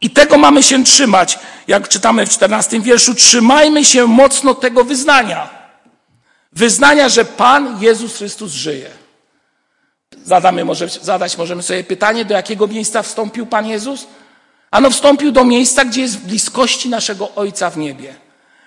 i 0.00 0.10
tego 0.10 0.38
mamy 0.38 0.62
się 0.62 0.84
trzymać, 0.84 1.38
jak 1.68 1.88
czytamy 1.88 2.26
w 2.26 2.30
czternastym 2.30 2.82
wierszu. 2.82 3.14
Trzymajmy 3.14 3.84
się 3.84 4.06
mocno 4.06 4.54
tego 4.54 4.84
wyznania. 4.84 5.50
Wyznania, 6.52 7.08
że 7.08 7.24
Pan 7.24 7.82
Jezus 7.82 8.16
Chrystus 8.16 8.52
żyje. 8.52 8.90
Zadamy, 10.24 10.64
może, 10.64 10.88
zadać 10.88 11.38
możemy 11.38 11.62
sobie 11.62 11.84
pytanie, 11.84 12.24
do 12.24 12.34
jakiego 12.34 12.66
miejsca 12.66 13.02
wstąpił 13.02 13.46
Pan 13.46 13.66
Jezus? 13.66 14.06
Ano 14.70 14.90
wstąpił 14.90 15.32
do 15.32 15.44
miejsca, 15.44 15.84
gdzie 15.84 16.00
jest 16.00 16.18
w 16.18 16.26
bliskości 16.26 16.88
naszego 16.88 17.34
Ojca 17.34 17.70
w 17.70 17.76
niebie. 17.78 18.23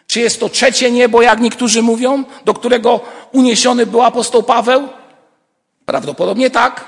Czy 0.07 0.19
jest 0.19 0.39
to 0.39 0.49
trzecie 0.49 0.91
niebo, 0.91 1.21
jak 1.21 1.39
niektórzy 1.39 1.81
mówią, 1.81 2.23
do 2.45 2.53
którego 2.53 2.99
uniesiony 3.31 3.85
był 3.85 4.01
apostoł 4.01 4.43
Paweł? 4.43 4.87
Prawdopodobnie 5.85 6.49
tak. 6.49 6.85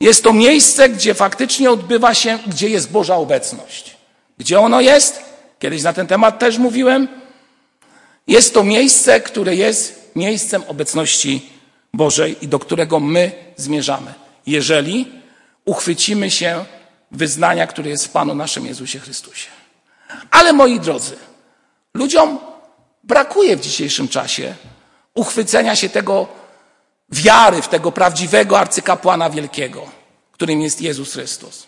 Jest 0.00 0.24
to 0.24 0.32
miejsce, 0.32 0.88
gdzie 0.88 1.14
faktycznie 1.14 1.70
odbywa 1.70 2.14
się, 2.14 2.38
gdzie 2.46 2.68
jest 2.68 2.90
Boża 2.90 3.16
obecność. 3.16 3.96
Gdzie 4.38 4.60
ono 4.60 4.80
jest? 4.80 5.22
Kiedyś 5.58 5.82
na 5.82 5.92
ten 5.92 6.06
temat 6.06 6.38
też 6.38 6.58
mówiłem. 6.58 7.08
Jest 8.26 8.54
to 8.54 8.64
miejsce, 8.64 9.20
które 9.20 9.56
jest 9.56 10.10
miejscem 10.16 10.62
obecności 10.68 11.50
Bożej 11.94 12.36
i 12.40 12.48
do 12.48 12.58
którego 12.58 13.00
my 13.00 13.32
zmierzamy. 13.56 14.14
Jeżeli 14.46 15.12
uchwycimy 15.64 16.30
się 16.30 16.64
wyznania, 17.10 17.66
które 17.66 17.90
jest 17.90 18.06
w 18.06 18.10
Panu 18.10 18.34
naszym 18.34 18.66
Jezusie 18.66 18.98
Chrystusie. 18.98 19.48
Ale 20.30 20.52
moi 20.52 20.80
drodzy, 20.80 21.16
ludziom 21.94 22.38
brakuje 23.04 23.56
w 23.56 23.60
dzisiejszym 23.60 24.08
czasie 24.08 24.54
uchwycenia 25.14 25.76
się 25.76 25.88
tego 25.88 26.26
wiary 27.08 27.62
w 27.62 27.68
tego 27.68 27.92
prawdziwego 27.92 28.58
arcykapłana 28.58 29.30
wielkiego, 29.30 29.90
którym 30.32 30.60
jest 30.60 30.80
Jezus 30.80 31.12
Chrystus. 31.12 31.66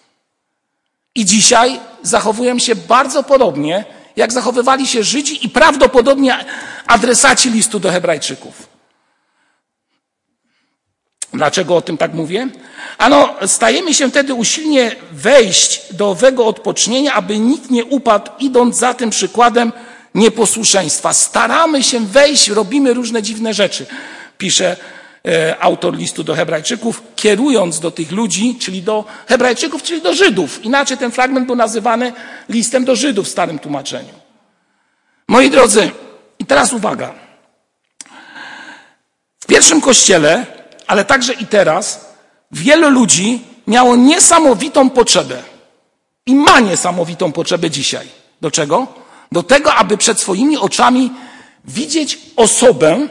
I 1.15 1.25
dzisiaj 1.25 1.81
zachowują 2.03 2.59
się 2.59 2.75
bardzo 2.75 3.23
podobnie, 3.23 3.85
jak 4.17 4.33
zachowywali 4.33 4.87
się 4.87 5.05
Żydzi 5.05 5.47
i 5.47 5.49
prawdopodobnie 5.49 6.45
adresaci 6.87 7.51
listu 7.51 7.81
do 7.81 7.91
Hebrajczyków. 7.91 8.69
Dlaczego 11.33 11.77
o 11.77 11.83
tym 11.83 11.97
tak 11.97 12.15
mówię? 12.15 12.49
Ano, 12.99 13.35
stajemy 13.47 13.95
się 13.95 14.11
wtedy 14.11 14.35
usilnie 14.35 14.97
wejść 15.13 15.95
do 15.95 16.11
owego 16.11 16.47
odpocznienia, 16.47 17.15
aby 17.15 17.39
nikt 17.39 17.71
nie 17.71 17.85
upadł, 17.85 18.31
idąc 18.39 18.77
za 18.77 18.95
tym 18.95 19.11
przykładem 19.11 19.73
nieposłuszeństwa. 20.15 21.13
Staramy 21.13 21.83
się 21.83 22.01
wejść, 22.01 22.49
robimy 22.49 22.95
różne 22.95 23.23
dziwne 23.23 23.55
rzeczy, 23.55 23.87
pisze 24.39 24.77
E, 25.29 25.57
autor 25.61 25.97
listu 25.97 26.25
do 26.25 26.35
Hebrajczyków, 26.35 27.03
kierując 27.17 27.81
do 27.81 27.91
tych 27.91 28.13
ludzi, 28.13 28.57
czyli 28.61 28.83
do 28.83 29.05
Hebrajczyków, 29.27 29.83
czyli 29.83 30.03
do 30.03 30.15
Żydów. 30.15 30.65
Inaczej 30.65 30.99
ten 30.99 31.11
fragment 31.11 31.47
był 31.47 31.57
nazywany 31.57 32.13
listem 32.49 32.85
do 32.85 32.97
Żydów 32.97 33.27
w 33.27 33.31
starym 33.31 33.59
tłumaczeniu. 33.59 34.15
Moi 35.29 35.51
drodzy, 35.51 35.91
i 36.39 36.45
teraz 36.45 36.73
uwaga. 36.73 37.15
W 39.41 39.47
pierwszym 39.47 39.81
kościele, 39.81 40.47
ale 40.87 41.05
także 41.05 41.33
i 41.33 41.47
teraz, 41.47 42.15
wielu 42.53 42.91
ludzi 42.91 43.41
miało 43.67 43.97
niesamowitą 43.97 44.91
potrzebę 44.91 45.43
i 46.27 46.35
ma 46.35 46.61
niesamowitą 46.61 47.33
potrzebę 47.33 47.71
dzisiaj. 47.71 48.09
Do 48.41 48.51
czego? 48.51 48.87
Do 49.35 49.43
tego, 49.43 49.75
aby 49.75 49.97
przed 49.97 50.21
swoimi 50.21 50.57
oczami 50.57 51.13
widzieć 51.65 52.19
osobę, 52.37 53.09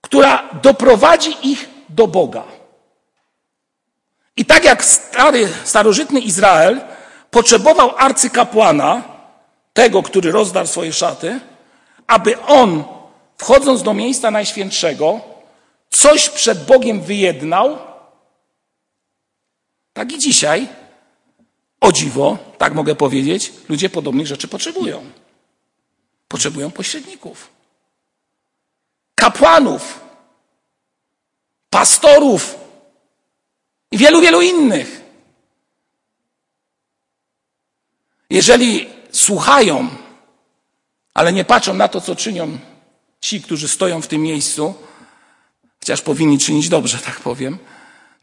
która 0.00 0.48
doprowadzi 0.62 1.36
ich 1.42 1.68
do 1.88 2.06
Boga. 2.06 2.44
I 4.36 4.44
tak 4.44 4.64
jak 4.64 4.84
stary, 4.84 5.48
starożytny 5.64 6.20
Izrael 6.20 6.80
potrzebował 7.30 7.96
arcykapłana, 7.96 9.02
tego, 9.72 10.02
który 10.02 10.32
rozdarł 10.32 10.66
swoje 10.66 10.92
szaty, 10.92 11.40
aby 12.06 12.40
on, 12.40 12.84
wchodząc 13.38 13.82
do 13.82 13.94
miejsca 13.94 14.30
najświętszego, 14.30 15.20
coś 15.90 16.28
przed 16.28 16.66
Bogiem 16.66 17.00
wyjednał, 17.00 17.78
tak 19.92 20.12
i 20.12 20.18
dzisiaj, 20.18 20.68
o 21.80 21.92
dziwo, 21.92 22.38
tak 22.64 22.74
mogę 22.74 22.94
powiedzieć, 22.94 23.52
ludzie 23.68 23.90
podobnych 23.90 24.26
rzeczy 24.26 24.48
potrzebują. 24.48 25.10
Potrzebują 26.28 26.70
pośredników, 26.70 27.50
kapłanów, 29.14 30.00
pastorów 31.70 32.54
i 33.90 33.98
wielu, 33.98 34.20
wielu 34.20 34.42
innych. 34.42 35.00
Jeżeli 38.30 38.88
słuchają, 39.12 39.88
ale 41.14 41.32
nie 41.32 41.44
patrzą 41.44 41.74
na 41.74 41.88
to, 41.88 42.00
co 42.00 42.16
czynią 42.16 42.58
ci, 43.20 43.42
którzy 43.42 43.68
stoją 43.68 44.02
w 44.02 44.08
tym 44.08 44.22
miejscu, 44.22 44.74
chociaż 45.80 46.02
powinni 46.02 46.38
czynić 46.38 46.68
dobrze, 46.68 46.98
tak 46.98 47.20
powiem, 47.20 47.58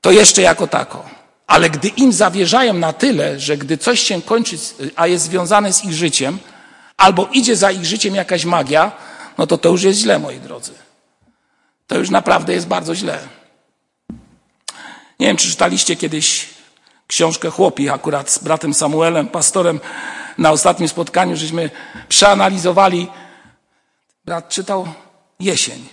to 0.01 0.11
jeszcze 0.11 0.41
jako 0.41 0.67
tako. 0.67 1.20
Ale 1.51 1.69
gdy 1.69 1.87
im 1.87 2.13
zawierzają 2.13 2.73
na 2.73 2.93
tyle, 2.93 3.39
że 3.39 3.57
gdy 3.57 3.77
coś 3.77 3.99
się 3.99 4.21
kończy, 4.21 4.57
a 4.95 5.07
jest 5.07 5.25
związane 5.25 5.73
z 5.73 5.85
ich 5.85 5.93
życiem, 5.93 6.39
albo 6.97 7.27
idzie 7.31 7.55
za 7.55 7.71
ich 7.71 7.85
życiem 7.85 8.15
jakaś 8.15 8.45
magia, 8.45 8.91
no 9.37 9.47
to 9.47 9.57
to 9.57 9.69
już 9.69 9.83
jest 9.83 9.99
źle, 9.99 10.19
moi 10.19 10.39
drodzy. 10.39 10.73
To 11.87 11.97
już 11.97 12.09
naprawdę 12.09 12.53
jest 12.53 12.67
bardzo 12.67 12.95
źle. 12.95 13.19
Nie 15.19 15.27
wiem, 15.27 15.37
czy 15.37 15.47
czytaliście 15.47 15.95
kiedyś 15.95 16.49
książkę 17.07 17.49
Chłopi, 17.49 17.89
akurat 17.89 18.29
z 18.29 18.37
bratem 18.37 18.73
Samuelem, 18.73 19.27
pastorem, 19.27 19.79
na 20.37 20.51
ostatnim 20.51 20.89
spotkaniu, 20.89 21.35
żeśmy 21.35 21.69
przeanalizowali. 22.09 23.07
Brat 24.25 24.49
czytał 24.49 24.87
jesień. 25.39 25.87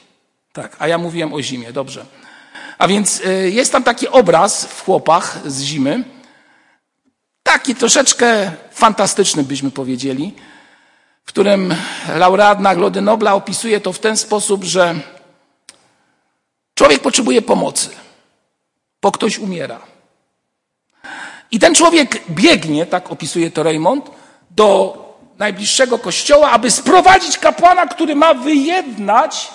Tak, 0.53 0.77
a 0.79 0.88
ja 0.88 0.99
mówiłem 0.99 1.35
o 1.35 1.42
zimie, 1.42 1.73
dobrze. 1.73 2.07
A 2.79 2.88
więc 2.88 3.21
y, 3.21 3.51
jest 3.51 3.73
tam 3.73 3.83
taki 3.83 4.09
obraz 4.09 4.64
w 4.64 4.85
chłopach 4.85 5.38
z 5.47 5.62
zimy. 5.62 6.05
Taki 7.43 7.75
troszeczkę 7.75 8.53
fantastyczny, 8.71 9.43
byśmy 9.43 9.71
powiedzieli, 9.71 10.35
w 11.25 11.29
którym 11.29 11.75
laureat 12.17 12.61
Nagrody 12.61 13.01
Nobla 13.01 13.35
opisuje 13.35 13.81
to 13.81 13.93
w 13.93 13.99
ten 13.99 14.17
sposób, 14.17 14.64
że 14.64 14.95
człowiek 16.75 17.03
potrzebuje 17.03 17.43
pomocy, 17.43 17.88
bo 19.03 19.12
ktoś 19.12 19.38
umiera. 19.38 19.81
I 21.51 21.59
ten 21.59 21.75
człowiek 21.75 22.23
biegnie, 22.31 22.87
tak 22.87 23.12
opisuje 23.12 23.51
to 23.51 23.62
Raymond, 23.62 24.11
do 24.51 24.99
najbliższego 25.38 25.99
kościoła, 25.99 26.51
aby 26.51 26.71
sprowadzić 26.71 27.38
kapłana, 27.38 27.87
który 27.87 28.17
ma 28.17 28.35
wyjednać 28.35 29.51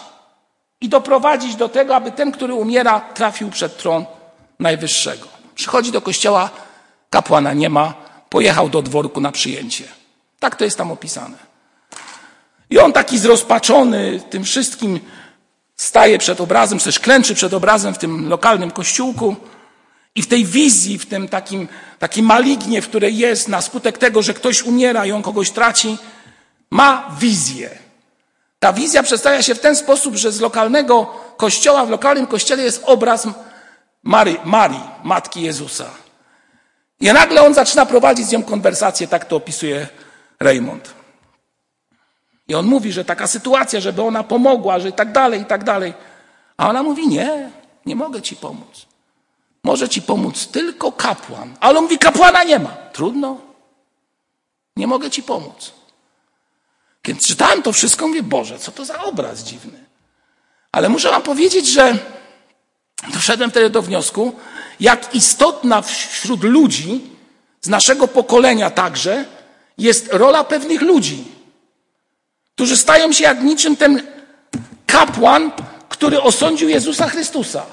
i 0.84 0.90
doprowadzić 0.90 1.56
do 1.56 1.70
tego, 1.70 1.96
aby 1.96 2.12
ten, 2.12 2.32
który 2.32 2.54
umiera, 2.54 3.00
trafił 3.00 3.50
przed 3.50 3.78
tron 3.78 4.06
Najwyższego. 4.60 5.28
Przychodzi 5.56 5.92
do 5.92 6.02
kościoła, 6.02 6.50
kapłana 7.10 7.54
nie 7.54 7.70
ma, 7.70 7.94
pojechał 8.30 8.70
do 8.70 8.82
dworku 8.82 9.22
na 9.22 9.32
przyjęcie. 9.32 9.84
Tak 10.40 10.56
to 10.56 10.64
jest 10.64 10.78
tam 10.78 10.92
opisane. 10.92 11.38
I 12.70 12.80
on 12.80 12.94
taki 12.94 13.20
zrozpaczony 13.20 14.22
tym 14.30 14.44
wszystkim 14.44 15.00
staje 15.76 16.18
przed 16.18 16.42
obrazem, 16.42 16.80
czy 16.80 16.86
też 16.86 17.00
klęczy 17.00 17.36
przed 17.36 17.54
obrazem 17.54 17.94
w 17.94 17.98
tym 17.98 18.30
lokalnym 18.30 18.72
kościółku 18.72 19.36
i 20.16 20.22
w 20.22 20.28
tej 20.28 20.46
wizji, 20.46 21.00
w 21.00 21.06
tym 21.06 21.28
takim, 21.28 21.68
takim 22.00 22.26
malignie, 22.26 22.82
w 22.82 22.88
której 22.90 23.18
jest 23.18 23.48
na 23.48 23.62
skutek 23.62 23.98
tego, 23.98 24.22
że 24.22 24.34
ktoś 24.34 24.64
umiera 24.64 25.06
i 25.06 25.12
on 25.12 25.22
kogoś 25.22 25.52
traci, 25.52 25.98
ma 26.72 27.16
wizję. 27.20 27.83
Ta 28.64 28.74
wizja 28.74 29.04
przedstawia 29.04 29.42
się 29.42 29.56
w 29.56 29.60
ten 29.60 29.76
sposób, 29.76 30.16
że 30.16 30.32
z 30.32 30.42
lokalnego 30.42 31.06
kościoła, 31.38 31.86
w 31.86 31.90
lokalnym 31.90 32.28
kościele 32.28 32.64
jest 32.64 32.84
obraz 32.86 33.28
Marii, 34.04 34.38
Marii 34.46 34.84
Matki 35.04 35.42
Jezusa. 35.42 35.86
I 37.00 37.06
nagle 37.14 37.42
on 37.42 37.54
zaczyna 37.54 37.86
prowadzić 37.86 38.28
z 38.28 38.32
nią 38.32 38.44
konwersację, 38.44 39.08
tak 39.08 39.26
to 39.26 39.36
opisuje 39.36 39.88
Raymond. 40.40 40.94
I 42.48 42.56
on 42.56 42.66
mówi, 42.66 42.92
że 42.92 43.06
taka 43.06 43.28
sytuacja, 43.28 43.80
żeby 43.80 44.02
ona 44.02 44.24
pomogła, 44.24 44.80
że 44.80 44.90
i 44.90 44.94
tak 44.94 45.12
dalej, 45.12 45.42
i 45.42 45.46
tak 45.46 45.64
dalej. 45.64 45.94
A 46.58 46.70
ona 46.70 46.84
mówi, 46.84 47.08
nie, 47.08 47.50
nie 47.86 47.96
mogę 47.96 48.22
ci 48.22 48.36
pomóc. 48.36 48.86
Może 49.64 49.90
ci 49.90 50.02
pomóc 50.02 50.48
tylko 50.48 50.92
kapłan. 50.92 51.56
Ale 51.60 51.78
on 51.78 51.84
mówi, 51.84 51.98
kapłana 51.98 52.44
nie 52.44 52.60
ma. 52.60 52.70
Trudno. 52.94 53.38
Nie 54.76 54.88
mogę 54.88 55.10
ci 55.10 55.24
pomóc. 55.24 55.83
Kiedy 57.04 57.20
czytałem 57.22 57.62
to 57.62 57.74
wszystko, 57.74 58.08
mówię, 58.08 58.24
Boże, 58.24 58.60
co 58.60 58.72
to 58.72 58.86
za 58.86 59.04
obraz 59.04 59.44
dziwny. 59.44 59.84
Ale 60.72 60.90
muszę 60.90 61.10
wam 61.10 61.22
powiedzieć, 61.22 61.68
że 61.68 61.98
doszedłem 63.14 63.50
wtedy 63.52 63.70
do 63.70 63.82
wniosku, 63.82 64.36
jak 64.80 65.16
istotna 65.16 65.82
wśród 65.82 66.44
ludzi, 66.44 67.02
z 67.62 67.68
naszego 67.70 68.08
pokolenia 68.08 68.70
także, 68.70 69.26
jest 69.78 70.08
rola 70.12 70.44
pewnych 70.44 70.82
ludzi, 70.82 71.24
którzy 72.56 72.78
stają 72.78 73.12
się 73.14 73.24
jak 73.24 73.44
niczym 73.44 73.76
ten 73.76 74.08
kapłan, 74.86 75.52
który 75.90 76.22
osądził 76.22 76.70
Jezusa 76.70 77.10
Chrystusa. 77.10 77.66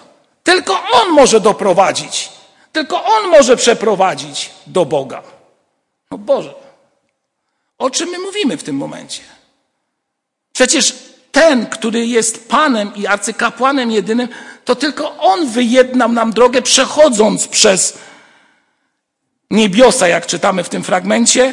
Tylko 0.42 0.82
On 0.92 1.12
może 1.12 1.40
doprowadzić, 1.40 2.28
tylko 2.72 3.04
On 3.04 3.28
może 3.30 3.56
przeprowadzić 3.56 4.50
do 4.66 4.84
Boga. 4.84 5.22
No 6.10 6.18
Boże, 6.18 6.54
o 7.80 7.90
czym 7.90 8.08
my 8.08 8.18
mówimy 8.18 8.56
w 8.56 8.62
tym 8.62 8.76
momencie? 8.76 9.22
Przecież 10.52 10.94
ten, 11.32 11.66
który 11.66 12.06
jest 12.06 12.48
Panem 12.48 12.94
i 12.96 13.06
arcykapłanem 13.06 13.90
jedynym, 13.90 14.28
to 14.64 14.74
tylko 14.74 15.16
On 15.18 15.48
wyjednał 15.48 16.12
nam 16.12 16.32
drogę, 16.32 16.62
przechodząc 16.62 17.48
przez 17.48 17.98
niebiosa, 19.50 20.08
jak 20.08 20.26
czytamy 20.26 20.64
w 20.64 20.68
tym 20.68 20.84
fragmencie. 20.84 21.52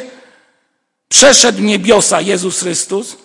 Przeszedł 1.08 1.62
niebiosa 1.62 2.20
Jezus 2.20 2.60
Chrystus 2.60 3.16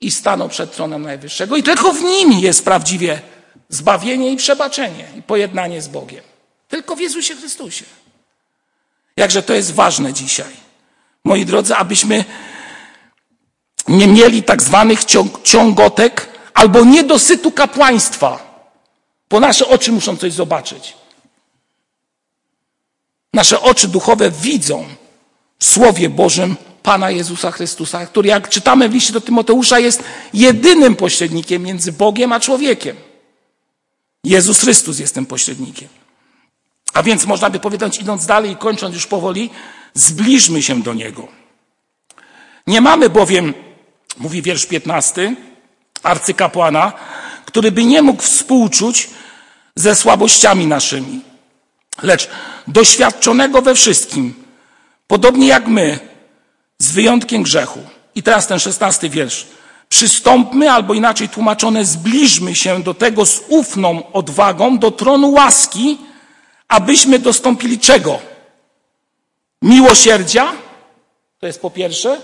i 0.00 0.10
stanął 0.10 0.48
przed 0.48 0.72
tronem 0.72 1.02
Najwyższego. 1.02 1.56
I 1.56 1.62
tylko 1.62 1.92
w 1.92 2.02
nim 2.02 2.32
jest 2.32 2.64
prawdziwie 2.64 3.20
zbawienie 3.68 4.32
i 4.32 4.36
przebaczenie 4.36 5.08
i 5.18 5.22
pojednanie 5.22 5.82
z 5.82 5.88
Bogiem. 5.88 6.24
Tylko 6.68 6.96
w 6.96 7.00
Jezusie 7.00 7.36
Chrystusie. 7.36 7.84
Jakże 9.16 9.42
to 9.42 9.54
jest 9.54 9.74
ważne 9.74 10.12
dzisiaj. 10.12 10.69
Moi 11.24 11.44
drodzy, 11.44 11.74
abyśmy 11.74 12.24
nie 13.88 14.06
mieli 14.06 14.42
tak 14.42 14.62
zwanych 14.62 15.00
ciągotek 15.44 16.28
albo 16.54 16.84
niedosytu 16.84 17.52
kapłaństwa, 17.52 18.50
bo 19.30 19.40
nasze 19.40 19.68
oczy 19.68 19.92
muszą 19.92 20.16
coś 20.16 20.32
zobaczyć. 20.32 20.96
Nasze 23.34 23.60
oczy 23.60 23.88
duchowe 23.88 24.30
widzą 24.30 24.84
w 25.58 25.64
Słowie 25.64 26.10
Bożym 26.10 26.56
Pana 26.82 27.10
Jezusa 27.10 27.50
Chrystusa, 27.50 28.06
który, 28.06 28.28
jak 28.28 28.48
czytamy 28.48 28.88
w 28.88 28.94
liście 28.94 29.12
do 29.12 29.20
Tymoteusza, 29.20 29.78
jest 29.78 30.04
jedynym 30.34 30.96
pośrednikiem 30.96 31.62
między 31.62 31.92
Bogiem 31.92 32.32
a 32.32 32.40
człowiekiem. 32.40 32.96
Jezus 34.24 34.60
Chrystus 34.60 34.98
jest 34.98 35.14
tym 35.14 35.26
pośrednikiem. 35.26 35.88
A 36.92 37.02
więc 37.02 37.26
można 37.26 37.50
by 37.50 37.60
powiedzieć, 37.60 37.98
idąc 37.98 38.26
dalej 38.26 38.50
i 38.50 38.56
kończąc 38.56 38.94
już 38.94 39.06
powoli, 39.06 39.50
zbliżmy 39.94 40.62
się 40.62 40.82
do 40.82 40.94
Niego. 40.94 41.28
Nie 42.66 42.80
mamy 42.80 43.10
bowiem, 43.10 43.54
mówi 44.16 44.42
wiersz 44.42 44.66
15, 44.66 45.36
arcykapłana, 46.02 46.92
który 47.44 47.72
by 47.72 47.84
nie 47.84 48.02
mógł 48.02 48.22
współczuć 48.22 49.10
ze 49.74 49.96
słabościami 49.96 50.66
naszymi, 50.66 51.20
lecz 52.02 52.28
doświadczonego 52.68 53.62
we 53.62 53.74
wszystkim, 53.74 54.34
podobnie 55.06 55.46
jak 55.46 55.66
my, 55.66 55.98
z 56.78 56.92
wyjątkiem 56.92 57.42
grzechu. 57.42 57.80
I 58.14 58.22
teraz 58.22 58.46
ten 58.46 58.58
szesnasty 58.58 59.08
wiersz. 59.08 59.46
Przystąpmy, 59.88 60.70
albo 60.70 60.94
inaczej 60.94 61.28
tłumaczone, 61.28 61.84
zbliżmy 61.84 62.54
się 62.54 62.82
do 62.82 62.94
tego 62.94 63.26
z 63.26 63.42
ufną 63.48 64.12
odwagą, 64.12 64.78
do 64.78 64.90
tronu 64.90 65.32
łaski, 65.32 65.98
abyśmy 66.68 67.18
dostąpili 67.18 67.78
czego? 67.78 68.29
Miłosierdzia, 69.62 70.52
to 71.38 71.46
jest 71.46 71.60
po 71.60 71.70
pierwsze, 71.70 72.20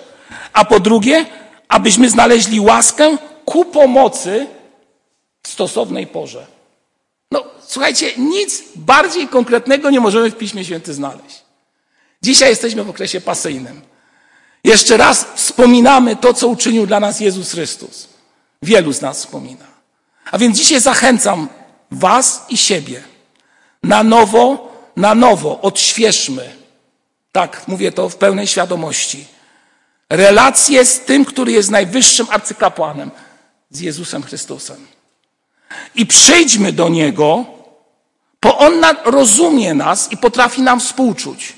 a 0.53 0.65
po 0.65 0.81
drugie, 0.81 1.27
abyśmy 1.69 2.11
znaleźli 2.11 2.61
łaskę 2.61 3.17
ku 3.45 3.65
pomocy 3.65 4.47
w 5.43 5.49
stosownej 5.49 6.07
porze. 6.07 6.47
No, 7.31 7.45
słuchajcie, 7.67 8.13
nic 8.17 8.63
bardziej 8.77 9.29
konkretnego 9.29 9.91
nie 9.91 10.01
możemy 10.01 10.31
w 10.31 10.37
Piśmie 10.37 10.65
Świętym 10.65 10.95
znaleźć. 10.95 11.43
Dzisiaj 12.23 12.49
jesteśmy 12.49 12.85
w 12.85 12.91
okresie 12.91 13.21
pasyjnym. 13.21 13.81
Jeszcze 14.65 14.97
raz 14.97 15.27
wspominamy 15.35 16.17
to, 16.17 16.35
co 16.35 16.49
uczynił 16.49 16.87
dla 16.87 17.01
nas 17.01 17.21
Jezus 17.21 17.53
Chrystus. 17.53 18.09
Wielu 18.63 18.93
z 18.93 19.01
nas 19.01 19.19
wspomina. 19.19 19.67
A 20.31 20.39
więc 20.39 20.59
dzisiaj 20.59 20.81
zachęcam 20.81 21.49
Was 21.91 22.47
i 22.49 22.57
siebie. 22.57 23.03
Na 23.83 24.03
nowo, 24.03 24.73
na 24.97 25.15
nowo 25.15 25.61
odświeżmy. 25.61 26.66
Tak, 27.37 27.69
mówię 27.69 27.93
to 27.93 28.09
w 28.09 28.17
pełnej 28.17 28.47
świadomości. 28.47 29.25
Relacje 30.11 30.85
z 30.85 31.01
tym, 31.01 31.25
który 31.25 31.53
jest 31.53 31.71
najwyższym 31.71 32.27
arcykapłanem, 32.31 33.11
z 33.71 33.81
Jezusem 33.81 34.23
Chrystusem. 34.23 34.87
I 35.95 36.07
przyjdźmy 36.07 36.73
do 36.73 36.89
Niego, 36.89 37.45
bo 38.43 38.59
On 38.59 38.85
rozumie 39.05 39.75
nas 39.75 40.13
i 40.13 40.17
potrafi 40.17 40.63
nam 40.63 40.81
współczuć. 40.81 41.53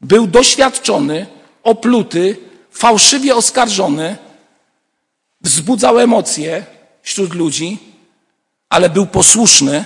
Był 0.00 0.26
doświadczony, 0.26 1.26
opluty, 1.62 2.36
fałszywie 2.70 3.36
oskarżony, 3.36 4.16
wzbudzał 5.40 5.98
emocje 5.98 6.66
wśród 7.02 7.34
ludzi, 7.34 7.78
ale 8.68 8.90
był 8.90 9.06
posłuszny 9.06 9.84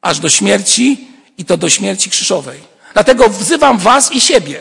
aż 0.00 0.18
do 0.18 0.28
śmierci 0.28 1.08
i 1.38 1.44
to 1.44 1.56
do 1.56 1.70
śmierci 1.70 2.10
krzyżowej. 2.10 2.69
Dlatego 2.94 3.28
wzywam 3.28 3.78
Was 3.78 4.12
i 4.12 4.20
siebie, 4.20 4.60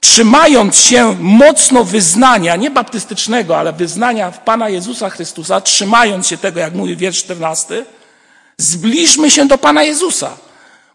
trzymając 0.00 0.76
się 0.76 1.16
mocno 1.20 1.84
wyznania, 1.84 2.56
nie 2.56 2.70
baptystycznego, 2.70 3.58
ale 3.58 3.72
wyznania 3.72 4.30
w 4.30 4.38
Pana 4.38 4.68
Jezusa 4.68 5.10
Chrystusa, 5.10 5.60
trzymając 5.60 6.26
się 6.26 6.36
tego, 6.36 6.60
jak 6.60 6.74
mówi 6.74 6.96
wiersz 6.96 7.18
14, 7.18 7.84
zbliżmy 8.58 9.30
się 9.30 9.46
do 9.46 9.58
Pana 9.58 9.82
Jezusa. 9.82 10.36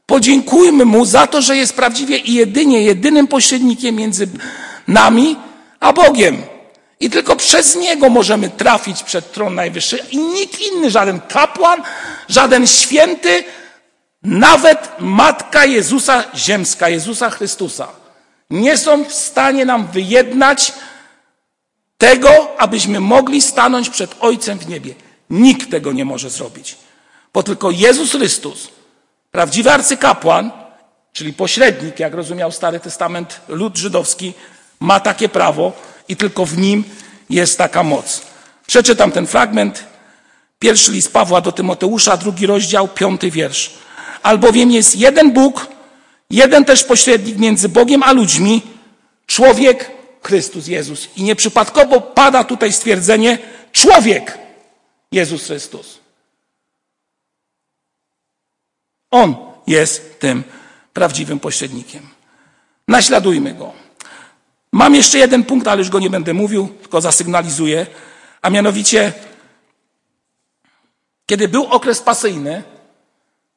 Podziękujmy 0.06 0.86
Mu 0.86 1.06
za 1.06 1.28
to, 1.28 1.42
że 1.42 1.58
jest 1.58 1.74
prawdziwie 1.74 2.18
i 2.18 2.34
jedynie 2.34 2.82
jedynym 2.82 3.28
pośrednikiem 3.28 3.96
między 3.96 4.28
nami 4.88 5.36
a 5.80 5.94
Bogiem. 5.94 6.42
I 7.00 7.10
tylko 7.10 7.36
przez 7.36 7.76
Niego 7.76 8.10
możemy 8.10 8.50
trafić 8.50 9.04
przed 9.04 9.32
tron 9.32 9.56
najwyższy 9.56 10.00
i 10.12 10.18
nikt 10.18 10.62
inny, 10.62 10.92
żaden 10.92 11.20
kapłan, 11.20 11.82
żaden 12.30 12.68
święty, 12.68 13.44
nawet 14.24 14.90
Matka 15.00 15.66
Jezusa 15.66 16.24
Ziemska, 16.36 16.90
Jezusa 16.90 17.30
Chrystusa, 17.30 17.88
nie 18.50 18.78
są 18.78 19.06
w 19.06 19.14
stanie 19.14 19.66
nam 19.66 19.88
wyjednać 19.88 20.74
tego, 21.98 22.56
abyśmy 22.58 23.00
mogli 23.00 23.42
stanąć 23.42 23.90
przed 23.90 24.16
Ojcem 24.20 24.60
w 24.60 24.68
niebie. 24.68 24.94
Nikt 25.30 25.72
tego 25.72 25.92
nie 25.92 26.06
może 26.06 26.30
zrobić. 26.30 26.78
Bo 27.34 27.44
tylko 27.44 27.72
Jezus 27.72 28.12
Chrystus, 28.12 28.68
prawdziwy 29.32 29.72
arcykapłan, 29.72 30.52
czyli 31.14 31.34
pośrednik, 31.34 32.00
jak 32.00 32.14
rozumiał 32.14 32.52
Stary 32.52 32.80
Testament, 32.80 33.42
lud 33.48 33.78
żydowski, 33.78 34.34
ma 34.80 35.00
takie 35.00 35.30
prawo 35.30 35.74
i 36.08 36.16
tylko 36.16 36.46
w 36.46 36.58
nim 36.58 36.84
jest 37.30 37.58
taka 37.58 37.84
moc. 37.84 38.22
Przeczytam 38.68 39.12
ten 39.12 39.28
fragment. 39.28 39.84
Pierwszy 40.60 40.92
list 40.92 41.14
Pawła 41.14 41.42
do 41.42 41.52
Tymoteusza, 41.52 42.18
drugi 42.18 42.46
rozdział, 42.46 42.88
piąty 42.88 43.32
wiersz. 43.32 43.74
Albowiem 44.24 44.72
jest 44.72 44.96
jeden 44.96 45.34
Bóg, 45.34 45.68
jeden 46.30 46.66
też 46.66 46.84
pośrednik 46.84 47.38
między 47.38 47.70
Bogiem 47.70 48.04
a 48.04 48.12
ludźmi, 48.12 48.62
człowiek 49.28 49.92
Chrystus 50.24 50.68
Jezus. 50.68 51.10
I 51.16 51.24
nieprzypadkowo 51.24 52.02
pada 52.02 52.44
tutaj 52.44 52.74
stwierdzenie 52.74 53.38
człowiek 53.72 54.38
Jezus 55.12 55.46
Chrystus. 55.46 56.00
On 59.12 59.36
jest 59.68 60.20
tym 60.20 60.44
prawdziwym 60.94 61.40
pośrednikiem. 61.40 62.10
Naśladujmy 62.88 63.54
go. 63.54 63.74
Mam 64.72 64.96
jeszcze 64.96 65.18
jeden 65.18 65.44
punkt, 65.44 65.68
ale 65.68 65.80
już 65.80 65.90
go 65.90 66.00
nie 66.00 66.10
będę 66.10 66.34
mówił, 66.34 66.68
tylko 66.68 67.02
zasygnalizuję. 67.02 67.88
A 68.42 68.50
mianowicie, 68.50 69.14
kiedy 71.26 71.48
był 71.48 71.66
okres 71.66 72.02
pasyjny, 72.02 72.64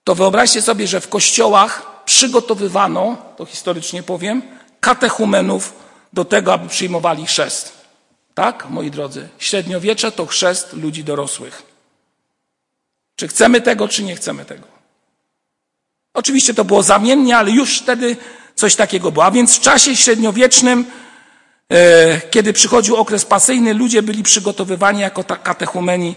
to 0.04 0.14
wyobraźcie 0.14 0.62
sobie, 0.62 0.86
że 0.86 1.00
w 1.00 1.08
kościołach 1.08 2.02
przygotowywano, 2.04 3.16
to 3.36 3.44
historycznie 3.44 4.02
powiem, 4.02 4.42
katechumenów 4.80 5.72
do 6.12 6.24
tego, 6.24 6.52
aby 6.52 6.68
przyjmowali 6.68 7.26
chrzest. 7.26 7.72
Tak, 8.34 8.70
moi 8.70 8.90
drodzy? 8.90 9.28
Średniowiecze 9.38 10.12
to 10.12 10.26
chrzest 10.26 10.72
ludzi 10.72 11.04
dorosłych. 11.04 11.62
Czy 13.16 13.28
chcemy 13.28 13.60
tego, 13.60 13.88
czy 13.88 14.02
nie 14.02 14.16
chcemy 14.16 14.44
tego? 14.44 14.66
Oczywiście 16.14 16.54
to 16.54 16.64
było 16.64 16.82
zamiennie, 16.82 17.36
ale 17.36 17.50
już 17.50 17.78
wtedy 17.78 18.16
coś 18.54 18.76
takiego 18.76 19.12
było. 19.12 19.24
A 19.24 19.30
więc 19.30 19.56
w 19.56 19.60
czasie 19.60 19.96
średniowiecznym, 19.96 20.86
e, 21.68 22.20
kiedy 22.20 22.52
przychodził 22.52 22.96
okres 22.96 23.24
pasyjny, 23.24 23.74
ludzie 23.74 24.02
byli 24.02 24.22
przygotowywani 24.22 25.00
jako 25.00 25.24
katechumeni 25.24 26.14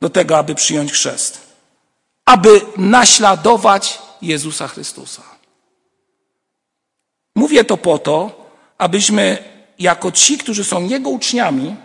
do 0.00 0.10
tego, 0.10 0.38
aby 0.38 0.54
przyjąć 0.54 0.92
chrzest. 0.92 1.49
Aby 2.30 2.60
naśladować 2.76 3.98
Jezusa 4.22 4.68
Chrystusa. 4.68 5.22
Mówię 7.36 7.64
to 7.64 7.76
po 7.76 7.98
to, 7.98 8.46
abyśmy 8.78 9.44
jako 9.78 10.12
ci, 10.12 10.38
którzy 10.38 10.64
są 10.64 10.88
Jego 10.88 11.10
uczniami, 11.10 11.76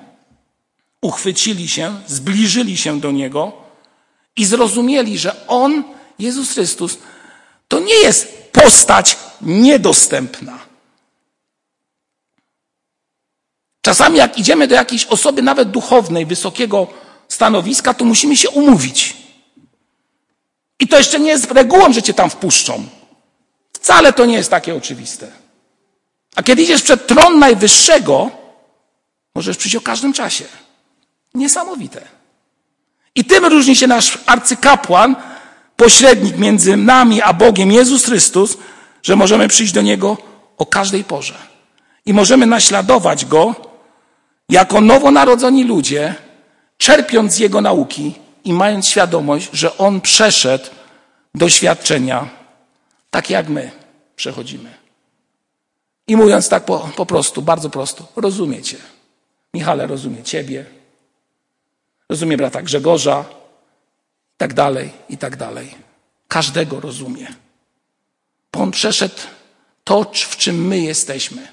uchwycili 1.01 1.67
się, 1.67 1.99
zbliżyli 2.08 2.77
się 2.77 2.99
do 2.99 3.12
Niego 3.12 3.51
i 4.36 4.45
zrozumieli, 4.45 5.17
że 5.17 5.47
On, 5.47 5.84
Jezus 6.19 6.51
Chrystus, 6.51 6.97
to 7.67 7.79
nie 7.79 7.95
jest 7.95 8.51
postać 8.51 9.17
niedostępna. 9.41 10.60
Czasami, 13.81 14.17
jak 14.17 14.38
idziemy 14.38 14.67
do 14.67 14.75
jakiejś 14.75 15.05
osoby, 15.05 15.41
nawet 15.41 15.71
duchownej, 15.71 16.25
wysokiego 16.25 16.88
stanowiska, 17.27 17.93
to 17.93 18.05
musimy 18.05 18.38
się 18.38 18.49
umówić. 18.49 19.24
I 20.79 20.88
to 20.88 20.97
jeszcze 20.97 21.19
nie 21.19 21.29
jest 21.29 21.51
regułą, 21.51 21.93
że 21.93 22.01
cię 22.01 22.13
tam 22.13 22.29
wpuszczą. 22.29 22.85
Wcale 23.73 24.13
to 24.13 24.25
nie 24.25 24.35
jest 24.35 24.49
takie 24.49 24.75
oczywiste. 24.75 25.31
A 26.35 26.43
kiedy 26.43 26.61
idziesz 26.61 26.81
przed 26.81 27.07
tron 27.07 27.39
Najwyższego, 27.39 28.31
możesz 29.35 29.57
przyjść 29.57 29.75
o 29.75 29.81
każdym 29.81 30.13
czasie. 30.13 30.45
Niesamowite. 31.33 32.01
I 33.15 33.25
tym 33.25 33.45
różni 33.45 33.75
się 33.75 33.88
nasz 33.88 34.17
arcykapłan, 34.25 35.15
pośrednik 35.75 36.38
między 36.38 36.77
nami 36.77 37.21
a 37.21 37.33
Bogiem, 37.33 37.71
Jezus 37.71 38.05
Chrystus, 38.05 38.57
że 39.03 39.15
możemy 39.15 39.47
przyjść 39.47 39.73
do 39.73 39.81
Niego 39.81 40.17
o 40.57 40.65
każdej 40.65 41.03
porze. 41.03 41.38
I 42.05 42.13
możemy 42.13 42.45
naśladować 42.45 43.25
Go 43.25 43.55
jako 44.49 44.81
nowonarodzeni 44.81 45.63
ludzie, 45.63 46.15
czerpiąc 46.77 47.33
z 47.33 47.39
Jego 47.39 47.61
nauki 47.61 48.15
i 48.45 48.53
mając 48.53 48.88
świadomość, 48.88 49.49
że 49.53 49.77
On 49.77 50.01
przeszedł 50.01 50.65
doświadczenia, 51.36 52.29
takie 53.12 53.34
jak 53.34 53.49
my 53.49 53.71
przechodzimy. 54.15 54.73
I 56.08 56.15
mówiąc 56.15 56.49
tak 56.49 56.65
po, 56.65 56.89
po 56.95 57.05
prostu, 57.05 57.41
bardzo 57.41 57.69
prosto, 57.69 58.08
rozumiecie. 58.15 58.77
Michale 59.53 59.88
rozumie 59.88 60.23
Ciebie, 60.23 60.65
rozumie 62.10 62.38
brata 62.38 62.62
Grzegorza, 62.62 63.25
i 64.36 64.38
tak 64.38 64.53
dalej, 64.53 64.91
i 65.10 65.17
tak 65.17 65.36
dalej. 65.38 65.75
Każdego 66.27 66.79
rozumie. 66.79 67.27
Bo 68.51 68.60
on 68.60 68.71
przeszedł 68.71 69.15
to, 69.84 70.12
w 70.13 70.38
czym 70.38 70.67
my 70.67 70.79
jesteśmy. 70.79 71.47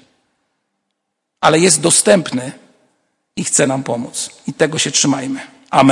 Ale 1.41 1.59
jest 1.59 1.81
dostępny 1.81 2.51
i 3.35 3.43
chce 3.43 3.67
nam 3.67 3.83
pomóc. 3.83 4.29
I 4.47 4.53
tego 4.53 4.79
się 4.79 4.91
trzymajmy. 4.91 5.39
Amen. 5.69 5.87